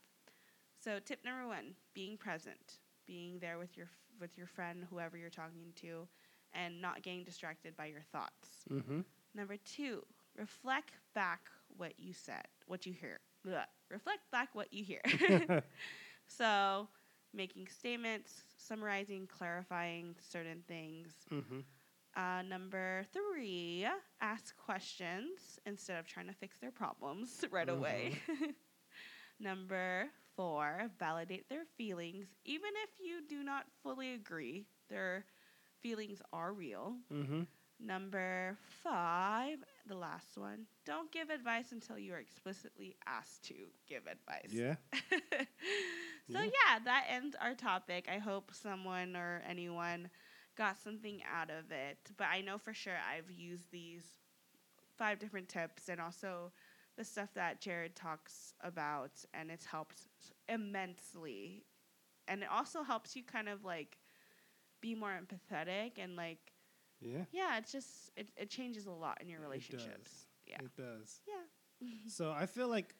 So 0.83 0.99
tip 1.03 1.19
number 1.25 1.47
1, 1.47 1.75
being 1.93 2.17
present, 2.17 2.79
being 3.07 3.39
there 3.39 3.57
with 3.57 3.75
your 3.77 3.87
f- 3.87 4.21
with 4.21 4.37
your 4.37 4.47
friend, 4.47 4.85
whoever 4.89 5.17
you're 5.17 5.29
talking 5.29 5.73
to, 5.81 6.07
and 6.53 6.81
not 6.81 7.01
getting 7.01 7.23
distracted 7.23 7.75
by 7.77 7.85
your 7.87 8.03
thoughts. 8.11 8.49
Mm-hmm. 8.71 9.01
Number 9.35 9.57
two, 9.57 10.03
reflect 10.37 10.93
back 11.15 11.41
what 11.77 11.93
you 11.97 12.13
said, 12.13 12.45
what 12.67 12.85
you 12.85 12.93
hear. 12.93 13.19
Blah. 13.45 13.65
Reflect 13.89 14.19
back 14.31 14.49
what 14.53 14.73
you 14.73 14.83
hear. 14.83 15.01
so, 16.27 16.87
making 17.33 17.67
statements, 17.67 18.43
summarizing, 18.57 19.27
clarifying 19.27 20.15
certain 20.19 20.63
things. 20.67 21.13
mm-hmm. 21.31 21.59
Uh, 22.15 22.41
number 22.41 23.05
three, 23.13 23.87
ask 24.21 24.55
questions 24.57 25.59
instead 25.65 25.97
of 25.99 26.05
trying 26.07 26.27
to 26.27 26.33
fix 26.33 26.57
their 26.59 26.71
problems 26.71 27.45
right 27.51 27.69
away. 27.69 28.17
number 29.39 30.05
four, 30.35 30.89
validate 30.97 31.47
their 31.49 31.63
feelings. 31.77 32.27
Even 32.45 32.71
if 32.83 32.89
you 32.99 33.21
do 33.27 33.43
not 33.43 33.65
fully 33.83 34.13
agree, 34.13 34.65
their 34.89 35.25
feelings 35.81 36.21
are 36.33 36.51
real. 36.51 36.95
Mm-hmm. 37.13 37.43
Number 37.81 38.57
five, 38.83 39.59
the 39.87 39.95
last 39.95 40.37
one, 40.37 40.65
don't 40.85 41.09
give 41.13 41.29
advice 41.29 41.71
until 41.71 41.97
you 41.97 42.13
are 42.13 42.19
explicitly 42.19 42.97
asked 43.07 43.43
to 43.45 43.53
give 43.87 44.03
advice. 44.07 44.49
Yeah. 44.51 44.75
so, 46.29 46.39
Yeah. 46.39 46.43
yeah, 46.43 46.79
that 46.83 47.05
ends 47.09 47.37
our 47.39 47.53
topic. 47.55 48.09
I 48.13 48.17
hope 48.17 48.51
someone 48.53 49.15
or 49.15 49.41
anyone 49.47 50.09
got 50.59 50.77
something 50.77 51.21
out 51.33 51.49
of 51.49 51.71
it. 51.71 51.97
But 52.17 52.27
I 52.31 52.41
know 52.41 52.59
for 52.59 52.73
sure 52.73 52.93
I've 53.11 53.31
used 53.31 53.71
these 53.71 54.05
five 54.97 55.17
different 55.19 55.49
tips 55.49 55.89
and 55.89 55.99
also 56.01 56.51
the 56.97 57.05
stuff 57.05 57.29
that 57.35 57.61
Jared 57.61 57.95
talks 57.95 58.53
about, 58.61 59.11
and 59.33 59.49
it's 59.49 59.65
helped 59.65 60.01
immensely. 60.49 61.65
And 62.27 62.43
it 62.43 62.49
also 62.53 62.83
helps 62.83 63.15
you 63.15 63.23
kind 63.23 63.49
of 63.49 63.63
like 63.63 63.97
be 64.81 64.95
more 64.95 65.11
empathetic 65.11 65.93
and 65.97 66.15
like 66.15 66.53
Yeah. 67.01 67.23
yeah, 67.31 67.57
it's 67.57 67.71
just 67.71 68.11
it, 68.17 68.29
it 68.37 68.49
changes 68.49 68.85
a 68.85 68.91
lot 68.91 69.17
in 69.21 69.29
your 69.29 69.39
It 69.39 69.45
relationships. 69.45 70.11
does. 70.11 70.25
Yeah. 70.45 70.57
It 70.61 70.75
does. 70.75 71.21
Yeah. 71.27 71.87
So 72.07 72.31
I 72.31 72.45
feel 72.45 72.67
like 72.67 72.93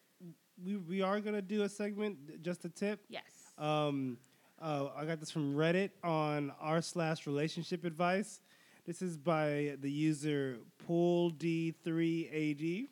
we 0.63 0.78
we 0.78 1.02
are 1.02 1.19
gonna 1.19 1.41
do 1.41 1.63
a 1.63 1.69
segment, 1.69 2.41
just 2.41 2.63
a 2.65 2.69
tip. 2.69 3.02
Yes. 3.10 3.24
Um, 3.58 4.17
uh, 4.62 4.89
I 4.95 5.06
got 5.06 5.19
this 5.19 5.32
from 5.32 5.56
Reddit 5.56 5.91
on 6.04 6.52
r 6.60 6.82
slash 6.82 7.26
relationship 7.26 7.86
advice. 7.86 8.41
This 8.86 9.02
is 9.02 9.17
by 9.17 9.76
the 9.80 9.89
user 9.89 10.58
pool 10.86 11.32
D3AD. 11.32 12.88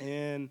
and 0.00 0.48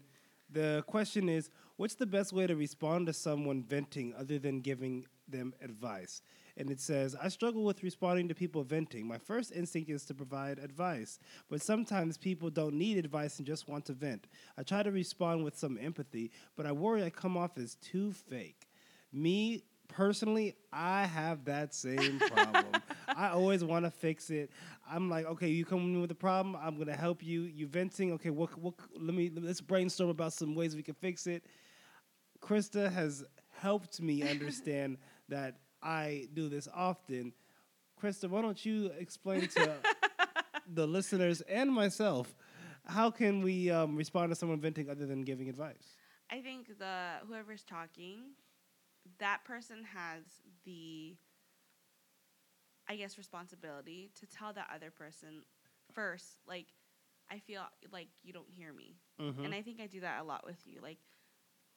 the 0.52 0.84
question 0.88 1.30
is 1.30 1.50
What's 1.78 1.96
the 1.96 2.06
best 2.06 2.34
way 2.34 2.46
to 2.46 2.58
respond 2.58 3.08
to 3.08 3.14
someone 3.14 3.64
venting 3.64 4.14
other 4.20 4.38
than 4.38 4.60
giving 4.60 5.06
them 5.30 5.54
advice? 5.62 6.22
And 6.58 6.70
it 6.70 6.82
says, 6.82 7.16
I 7.16 7.30
struggle 7.30 7.64
with 7.64 7.84
responding 7.84 8.28
to 8.28 8.36
people 8.36 8.64
venting. 8.64 9.08
My 9.08 9.18
first 9.18 9.54
instinct 9.56 9.90
is 9.90 10.04
to 10.08 10.14
provide 10.14 10.60
advice, 10.60 11.20
but 11.50 11.62
sometimes 11.62 12.18
people 12.18 12.50
don't 12.50 12.74
need 12.74 12.98
advice 12.98 13.38
and 13.38 13.48
just 13.48 13.70
want 13.70 13.86
to 13.86 13.94
vent. 13.94 14.28
I 14.58 14.64
try 14.64 14.84
to 14.84 14.92
respond 14.92 15.46
with 15.46 15.58
some 15.58 15.78
empathy, 15.82 16.32
but 16.58 16.66
I 16.66 16.74
worry 16.74 17.02
I 17.02 17.12
come 17.12 17.38
off 17.38 17.58
as 17.58 17.76
too 17.76 18.12
fake. 18.12 18.68
Me 19.14 19.64
personally, 19.90 20.56
I 20.72 21.06
have 21.06 21.46
that 21.46 21.74
same 21.74 22.20
problem. 22.20 22.66
I 23.08 23.30
always 23.30 23.64
want 23.64 23.86
to 23.86 23.92
fix 23.92 24.30
it. 24.30 24.50
I'm 24.90 25.10
like, 25.10 25.26
okay, 25.26 25.50
you 25.50 25.66
come 25.66 25.80
to 25.80 25.86
me 25.86 26.00
with 26.00 26.12
a 26.12 26.16
problem, 26.16 26.56
I'm 26.56 26.78
gonna 26.78 26.96
help 26.96 27.22
you. 27.24 27.42
You 27.42 27.68
venting, 27.68 28.14
okay? 28.14 28.30
What? 28.30 28.58
What? 28.58 28.76
Let 28.98 29.14
me 29.14 29.32
let's 29.36 29.62
brainstorm 29.62 30.10
about 30.10 30.34
some 30.34 30.56
ways 30.56 30.76
we 30.76 30.84
can 30.84 30.96
fix 30.96 31.28
it. 31.28 31.44
Krista 32.42 32.92
has 32.92 33.26
helped 33.50 34.02
me 34.02 34.24
understand 34.24 34.98
that 35.30 35.58
I 35.84 36.28
do 36.34 36.48
this 36.50 36.68
often. 36.74 37.34
Krista, 38.02 38.30
why 38.30 38.42
don't 38.42 38.66
you 38.66 38.92
explain 38.98 39.48
to 39.50 39.76
the 40.74 40.88
listeners 40.88 41.42
and 41.42 41.72
myself 41.72 42.34
how 42.86 43.12
can 43.12 43.42
we 43.42 43.70
um, 43.70 43.96
respond 43.96 44.32
to 44.32 44.36
someone 44.36 44.60
venting 44.60 44.90
other 44.90 45.06
than 45.06 45.22
giving 45.22 45.50
advice? 45.50 45.96
I 46.32 46.42
think 46.42 46.78
the 46.80 47.26
whoever's 47.28 47.64
talking, 47.64 48.20
that 49.20 49.44
person 49.44 49.84
has 49.84 50.24
the 50.66 51.16
I 52.88 52.96
guess 52.96 53.18
responsibility 53.18 54.12
to 54.20 54.26
tell 54.26 54.54
that 54.54 54.68
other 54.74 54.90
person 54.92 55.44
first, 55.94 56.40
like, 56.48 56.68
I 57.32 57.38
feel 57.40 57.62
like 57.92 58.08
you 58.24 58.34
don't 58.34 58.50
hear 58.50 58.74
me. 58.74 58.98
Mm-hmm. 59.22 59.46
And 59.46 59.54
I 59.54 59.62
think 59.62 59.80
I 59.80 59.86
do 59.88 60.00
that 60.02 60.22
a 60.22 60.24
lot 60.24 60.46
with 60.46 60.60
you. 60.66 60.80
Like 60.82 60.98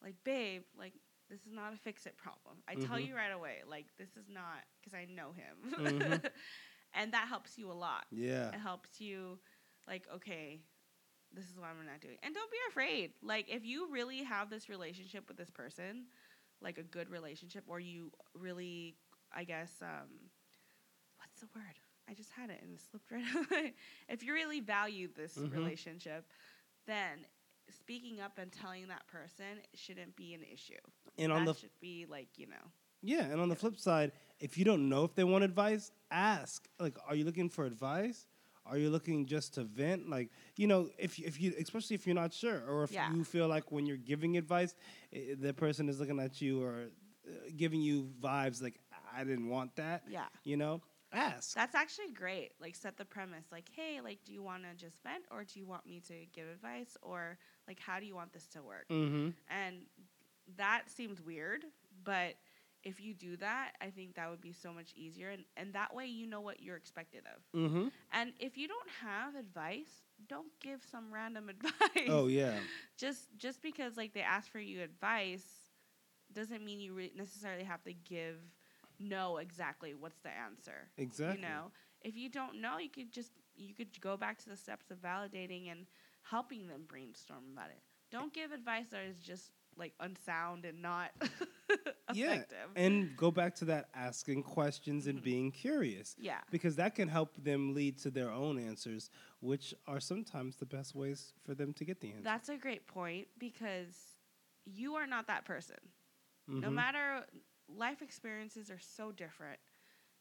like, 0.02 0.14
babe, 0.24 0.62
like 0.76 0.94
this 1.28 1.40
is 1.46 1.52
not 1.52 1.72
a 1.72 1.76
fix 1.76 2.06
it 2.06 2.16
problem. 2.16 2.56
I 2.66 2.74
tell 2.74 2.98
Mhm. 2.98 3.06
you 3.08 3.16
right 3.16 3.30
away, 3.32 3.62
like 3.68 3.86
this 3.98 4.16
is 4.16 4.28
not 4.28 4.64
because 4.80 4.94
I 4.94 5.04
know 5.04 5.32
him. 5.32 5.74
Mhm. 5.78 6.30
and 6.94 7.12
that 7.12 7.28
helps 7.28 7.58
you 7.58 7.70
a 7.70 7.72
lot. 7.74 8.06
yeah. 8.10 8.48
It 8.48 8.58
helps 8.60 9.00
you, 9.00 9.38
like, 9.86 10.06
okay, 10.14 10.60
this 11.32 11.48
is 11.50 11.58
what 11.58 11.68
I'm 11.68 11.84
not 11.86 12.00
doing. 12.00 12.18
And 12.22 12.34
don't 12.34 12.50
be 12.50 12.58
afraid. 12.68 13.12
Like, 13.22 13.48
if 13.48 13.64
you 13.64 13.90
really 13.90 14.22
have 14.24 14.50
this 14.50 14.68
relationship 14.68 15.28
with 15.28 15.36
this 15.36 15.50
person, 15.50 16.06
like 16.62 16.78
a 16.78 16.82
good 16.82 17.10
relationship, 17.10 17.64
or 17.66 17.80
you 17.80 18.10
really, 18.34 18.96
I 19.34 19.44
guess, 19.44 19.72
um, 19.82 20.08
what's 21.18 21.40
the 21.40 21.48
word? 21.54 21.78
I 22.08 22.14
just 22.14 22.30
had 22.30 22.50
it 22.50 22.60
and 22.62 22.72
it 22.74 22.80
slipped 22.90 23.10
right 23.10 23.22
away. 23.50 23.74
if 24.08 24.22
you 24.22 24.32
really 24.32 24.60
value 24.60 25.08
this 25.14 25.36
Mhm. 25.36 25.52
relationship, 25.52 26.24
then 26.86 27.26
speaking 27.70 28.20
up 28.20 28.38
and 28.38 28.50
telling 28.52 28.88
that 28.88 29.06
person 29.06 29.60
shouldn't 29.74 30.16
be 30.16 30.34
an 30.34 30.42
issue. 30.42 30.74
And 31.18 31.32
on 31.32 31.44
the 31.44 31.54
should 31.54 31.70
be 31.80 32.06
like, 32.06 32.28
you 32.36 32.46
know, 32.48 32.70
Yeah, 33.02 33.24
and 33.24 33.40
on 33.40 33.48
the 33.48 33.56
flip 33.56 33.78
side, 33.78 34.12
if 34.40 34.56
you 34.58 34.64
don't 34.64 34.88
know 34.88 35.04
if 35.04 35.14
they 35.14 35.24
want 35.24 35.44
advice, 35.44 35.90
ask. 36.10 36.68
Like, 36.78 36.96
are 37.06 37.14
you 37.14 37.24
looking 37.24 37.48
for 37.48 37.64
advice? 37.64 38.26
Are 38.66 38.78
you 38.78 38.90
looking 38.90 39.26
just 39.26 39.54
to 39.54 39.64
vent? 39.64 40.08
Like, 40.08 40.30
you 40.56 40.66
know, 40.66 40.88
if 40.98 41.18
if 41.18 41.40
you, 41.40 41.52
especially 41.58 41.94
if 41.94 42.06
you're 42.06 42.14
not 42.14 42.32
sure, 42.32 42.62
or 42.68 42.84
if 42.84 42.92
Yeah. 42.92 43.12
you 43.12 43.24
feel 43.24 43.48
like 43.48 43.70
when 43.72 43.86
you're 43.86 43.96
giving 43.96 44.36
advice, 44.36 44.74
the 45.12 45.52
person 45.52 45.88
is 45.88 45.98
looking 46.00 46.20
at 46.20 46.40
you 46.40 46.62
or 46.62 46.88
uh, 47.26 47.30
giving 47.56 47.80
you 47.80 48.10
vibes 48.20 48.62
like, 48.62 48.78
I 49.14 49.24
didn't 49.24 49.48
want 49.48 49.74
that. 49.76 50.04
yeah. 50.08 50.26
You 50.44 50.56
know, 50.56 50.80
ask. 51.12 51.54
That's 51.54 51.74
actually 51.74 52.08
great. 52.14 52.52
Like 52.60 52.74
set 52.74 52.96
the 52.96 53.04
premise 53.04 53.46
like, 53.52 53.68
"Hey, 53.74 54.00
like 54.00 54.24
do 54.24 54.32
you 54.32 54.42
want 54.42 54.62
to 54.62 54.74
just 54.74 55.02
vent 55.02 55.24
or 55.30 55.44
do 55.44 55.58
you 55.58 55.66
want 55.66 55.84
me 55.86 56.00
to 56.08 56.14
give 56.32 56.48
advice 56.48 56.96
or 57.02 57.38
like 57.68 57.78
how 57.80 58.00
do 58.00 58.06
you 58.06 58.14
want 58.14 58.32
this 58.32 58.46
to 58.48 58.62
work?" 58.62 58.86
mm-hmm. 58.90 59.30
And 59.50 59.86
that 60.56 60.90
seems 60.90 61.20
weird, 61.20 61.64
but 62.04 62.34
if 62.84 63.00
you 63.00 63.14
do 63.14 63.36
that, 63.36 63.72
I 63.80 63.90
think 63.90 64.14
that 64.14 64.28
would 64.30 64.40
be 64.40 64.52
so 64.52 64.72
much 64.72 64.92
easier 64.94 65.30
and 65.30 65.44
and 65.56 65.72
that 65.74 65.94
way 65.94 66.06
you 66.06 66.26
know 66.26 66.40
what 66.40 66.62
you're 66.62 66.76
expected 66.76 67.22
of. 67.34 67.58
Mm-hmm. 67.58 67.88
And 68.12 68.32
if 68.38 68.56
you 68.56 68.68
don't 68.68 68.88
have 69.02 69.34
advice, 69.34 70.04
don't 70.28 70.48
give 70.60 70.82
some 70.90 71.12
random 71.12 71.48
advice. 71.50 72.08
Oh 72.08 72.26
yeah. 72.26 72.54
just 72.98 73.28
just 73.36 73.62
because 73.62 73.96
like 73.96 74.12
they 74.14 74.22
ask 74.22 74.50
for 74.50 74.58
you 74.58 74.82
advice 74.82 75.44
doesn't 76.32 76.64
mean 76.64 76.80
you 76.80 76.94
re- 76.94 77.12
necessarily 77.16 77.64
have 77.64 77.82
to 77.84 77.92
give 77.92 78.36
know 78.98 79.38
exactly 79.38 79.94
what's 79.94 80.18
the 80.20 80.30
answer. 80.30 80.88
Exactly. 80.96 81.36
You 81.36 81.48
know, 81.48 81.70
if 82.02 82.16
you 82.16 82.28
don't 82.28 82.60
know, 82.60 82.78
you 82.78 82.90
could 82.90 83.12
just 83.12 83.32
you 83.54 83.74
could 83.74 84.00
go 84.00 84.16
back 84.16 84.38
to 84.42 84.48
the 84.48 84.56
steps 84.56 84.90
of 84.90 84.98
validating 84.98 85.70
and 85.70 85.86
helping 86.22 86.66
them 86.66 86.84
brainstorm 86.88 87.44
about 87.52 87.70
it. 87.70 87.82
Don't 88.10 88.32
give 88.32 88.52
advice 88.52 88.86
that 88.90 89.02
is 89.08 89.18
just 89.18 89.50
like 89.76 89.92
unsound 90.00 90.64
and 90.64 90.82
not 90.82 91.10
Yeah, 92.12 92.42
and 92.76 93.16
go 93.16 93.30
back 93.30 93.54
to 93.56 93.64
that 93.66 93.88
asking 93.94 94.42
questions 94.42 95.06
and 95.06 95.18
Mhm. 95.20 95.22
being 95.24 95.50
curious. 95.52 96.14
yeah. 96.18 96.40
because 96.50 96.76
that 96.76 96.94
can 96.94 97.08
help 97.08 97.34
them 97.42 97.74
lead 97.74 97.96
to 97.98 98.10
their 98.10 98.30
own 98.30 98.58
answers, 98.58 99.08
which 99.40 99.72
are 99.86 100.00
sometimes 100.00 100.56
the 100.56 100.66
best 100.66 100.94
ways 100.94 101.32
for 101.44 101.54
them 101.54 101.72
to 101.74 101.84
get 101.84 102.00
the 102.00 102.08
answer. 102.10 102.22
That's 102.22 102.48
a 102.50 102.56
great 102.56 102.86
point 102.86 103.28
because 103.38 104.18
you 104.64 104.94
are 104.96 105.06
not 105.06 105.26
that 105.28 105.44
person. 105.44 105.76
No 106.48 106.68
Mhm. 106.68 106.74
matter 106.74 107.26
life 107.68 108.02
experiences 108.02 108.70
are 108.70 108.78
so 108.80 109.10
different. 109.12 109.58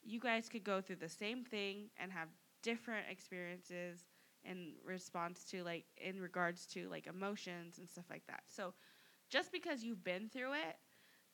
You 0.02 0.18
guys 0.20 0.48
could 0.48 0.64
go 0.64 0.80
through 0.80 0.96
the 0.96 1.08
same 1.08 1.44
thing 1.44 1.90
and 1.98 2.10
have 2.12 2.28
different 2.62 3.08
experiences 3.10 4.06
in 4.44 4.74
response 4.84 5.44
to 5.50 5.62
like 5.62 5.84
in 5.98 6.20
regards 6.20 6.66
to 6.66 6.88
like 6.88 7.06
emotions 7.06 7.78
and 7.78 7.88
stuff 7.88 8.06
like 8.08 8.26
that. 8.26 8.42
So 8.48 8.72
just 9.32 9.52
because 9.52 9.84
you've 9.84 10.04
been 10.04 10.30
through 10.30 10.54
it 10.54 10.76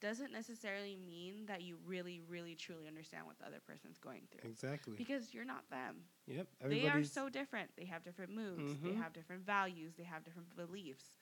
doesn't 0.01 0.33
necessarily 0.33 0.97
mean 0.97 1.47
that 1.47 1.63
you 1.63 1.79
really 1.87 2.21
really 2.29 2.57
truly 2.57 2.87
understand 2.89 3.27
what 3.27 3.39
the 3.39 3.47
other 3.47 3.61
person's 3.67 3.99
going 3.99 4.29
through 4.33 4.51
Exactly. 4.51 4.97
because 4.97 5.35
you're 5.35 5.45
not 5.45 5.71
them. 5.71 5.97
Yep. 6.29 6.49
They 6.69 6.89
are 6.89 7.03
so 7.05 7.29
different. 7.31 7.71
They 7.77 7.87
have 7.87 8.05
different 8.05 8.33
moods, 8.35 8.77
they 8.85 8.93
Mhm. 8.93 8.99
have 9.03 9.13
different 9.15 9.45
values, 9.47 9.95
they 9.97 10.05
have 10.05 10.25
different 10.25 10.57
beliefs. 10.57 11.19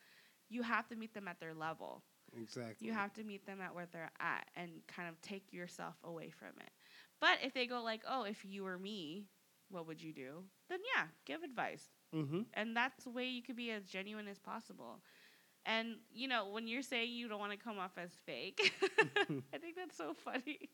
You 0.48 0.62
have 0.62 0.88
to 0.88 0.96
meet 0.96 1.14
them 1.14 1.28
at 1.28 1.40
their 1.40 1.54
level. 1.54 2.04
exactly. 2.36 2.88
You 2.88 2.92
have 2.94 3.12
to 3.14 3.24
meet 3.24 3.46
them 3.46 3.60
at 3.60 3.74
where 3.74 3.86
they're 3.86 4.12
at 4.20 4.50
and 4.56 4.86
kind 4.86 5.08
of 5.08 5.20
take 5.22 5.52
yourself 5.52 5.96
away 6.04 6.30
from 6.30 6.54
it. 6.60 6.70
But 7.20 7.38
if 7.42 7.54
they 7.54 7.66
go 7.66 7.82
like, 7.82 8.02
"Oh, 8.06 8.24
if 8.24 8.44
you 8.44 8.64
were 8.64 8.78
me, 8.78 9.28
what 9.70 9.86
would 9.86 10.02
you 10.02 10.12
do?" 10.12 10.48
Then 10.68 10.80
yeah, 10.96 11.08
give 11.24 11.42
advice. 11.42 11.92
Mm-hmm. 12.14 12.42
And 12.54 12.76
that's 12.76 13.04
the 13.04 13.10
way 13.10 13.26
you 13.26 13.42
could 13.42 13.56
be 13.56 13.70
as 13.70 13.84
genuine 13.86 14.28
as 14.28 14.38
possible. 14.38 15.02
And 15.66 15.96
you 16.14 16.28
know, 16.28 16.48
when 16.48 16.68
you're 16.68 16.82
saying 16.82 17.12
you 17.12 17.28
don't 17.28 17.40
want 17.40 17.52
to 17.52 17.58
come 17.58 17.78
off 17.78 17.98
as 17.98 18.10
fake, 18.24 18.72
I 18.98 19.58
think 19.58 19.76
that's 19.76 19.96
so 19.96 20.14
funny. 20.14 20.70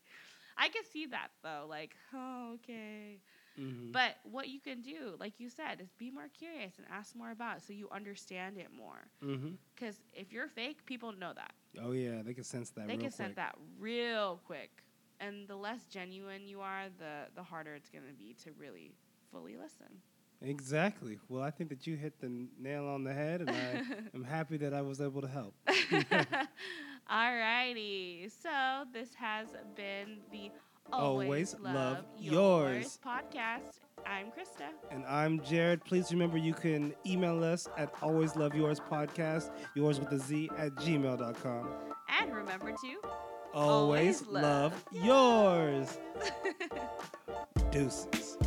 I 0.55 0.69
can 0.69 0.83
see 0.91 1.07
that 1.07 1.29
though, 1.43 1.65
like, 1.67 1.95
oh, 2.13 2.55
okay. 2.55 3.19
Mm-hmm. 3.59 3.91
But 3.91 4.15
what 4.23 4.47
you 4.47 4.59
can 4.59 4.81
do, 4.81 5.15
like 5.19 5.39
you 5.39 5.49
said, 5.49 5.79
is 5.81 5.89
be 5.97 6.09
more 6.09 6.27
curious 6.37 6.77
and 6.77 6.87
ask 6.91 7.15
more 7.15 7.31
about 7.31 7.57
it 7.57 7.63
so 7.63 7.73
you 7.73 7.87
understand 7.91 8.57
it 8.57 8.69
more. 8.75 9.07
mm-hmm. 9.23 9.51
Because 9.75 9.99
if 10.13 10.31
you're 10.31 10.47
fake, 10.47 10.85
people 10.85 11.11
know 11.11 11.33
that. 11.35 11.53
Oh 11.81 11.91
yeah, 11.91 12.21
they 12.23 12.33
can 12.33 12.43
sense 12.43 12.69
that. 12.71 12.87
they 12.87 12.93
can 12.93 13.01
quick. 13.01 13.13
sense 13.13 13.35
that 13.35 13.55
real 13.79 14.41
quick. 14.45 14.83
And 15.19 15.47
the 15.47 15.55
less 15.55 15.85
genuine 15.85 16.47
you 16.47 16.61
are, 16.61 16.85
the 16.97 17.29
the 17.35 17.43
harder 17.43 17.75
it's 17.75 17.89
going 17.89 18.05
to 18.05 18.13
be 18.13 18.35
to 18.43 18.51
really 18.59 18.95
fully 19.31 19.55
listen. 19.55 20.01
Exactly. 20.43 21.19
Well, 21.29 21.41
I 21.41 21.51
think 21.51 21.69
that 21.69 21.87
you 21.87 21.95
hit 21.95 22.19
the 22.19 22.47
nail 22.59 22.85
on 22.85 23.03
the 23.03 23.13
head, 23.13 23.41
and 23.41 23.49
I 23.49 23.81
am 24.13 24.23
happy 24.23 24.57
that 24.57 24.73
I 24.73 24.81
was 24.81 24.99
able 24.99 25.21
to 25.21 25.27
help. 25.27 25.55
Alrighty. 27.11 28.29
So 28.41 28.83
this 28.93 29.13
has 29.15 29.47
been 29.75 30.17
the 30.31 30.51
Always 30.91 31.53
Always, 31.53 31.55
Love 31.61 31.73
Love, 31.75 32.05
Yours. 32.17 32.73
Yours 32.75 32.99
podcast. 33.05 33.79
I'm 34.05 34.27
Krista. 34.27 34.67
And 34.91 35.05
I'm 35.05 35.41
Jared. 35.41 35.83
Please 35.85 36.11
remember 36.11 36.37
you 36.37 36.53
can 36.53 36.93
email 37.05 37.41
us 37.43 37.69
at 37.77 37.93
always 38.01 38.35
love 38.35 38.53
yours 38.53 38.79
podcast, 38.79 39.49
yours 39.75 39.99
with 39.99 40.11
a 40.11 40.19
Z 40.19 40.49
at 40.57 40.75
gmail.com. 40.75 41.69
And 42.19 42.35
remember 42.35 42.71
to 42.71 42.97
Always, 43.53 44.21
Always 44.23 44.27
love 44.27 44.83
love 44.91 45.05
yours. 45.05 45.97
Deuces. 47.71 48.37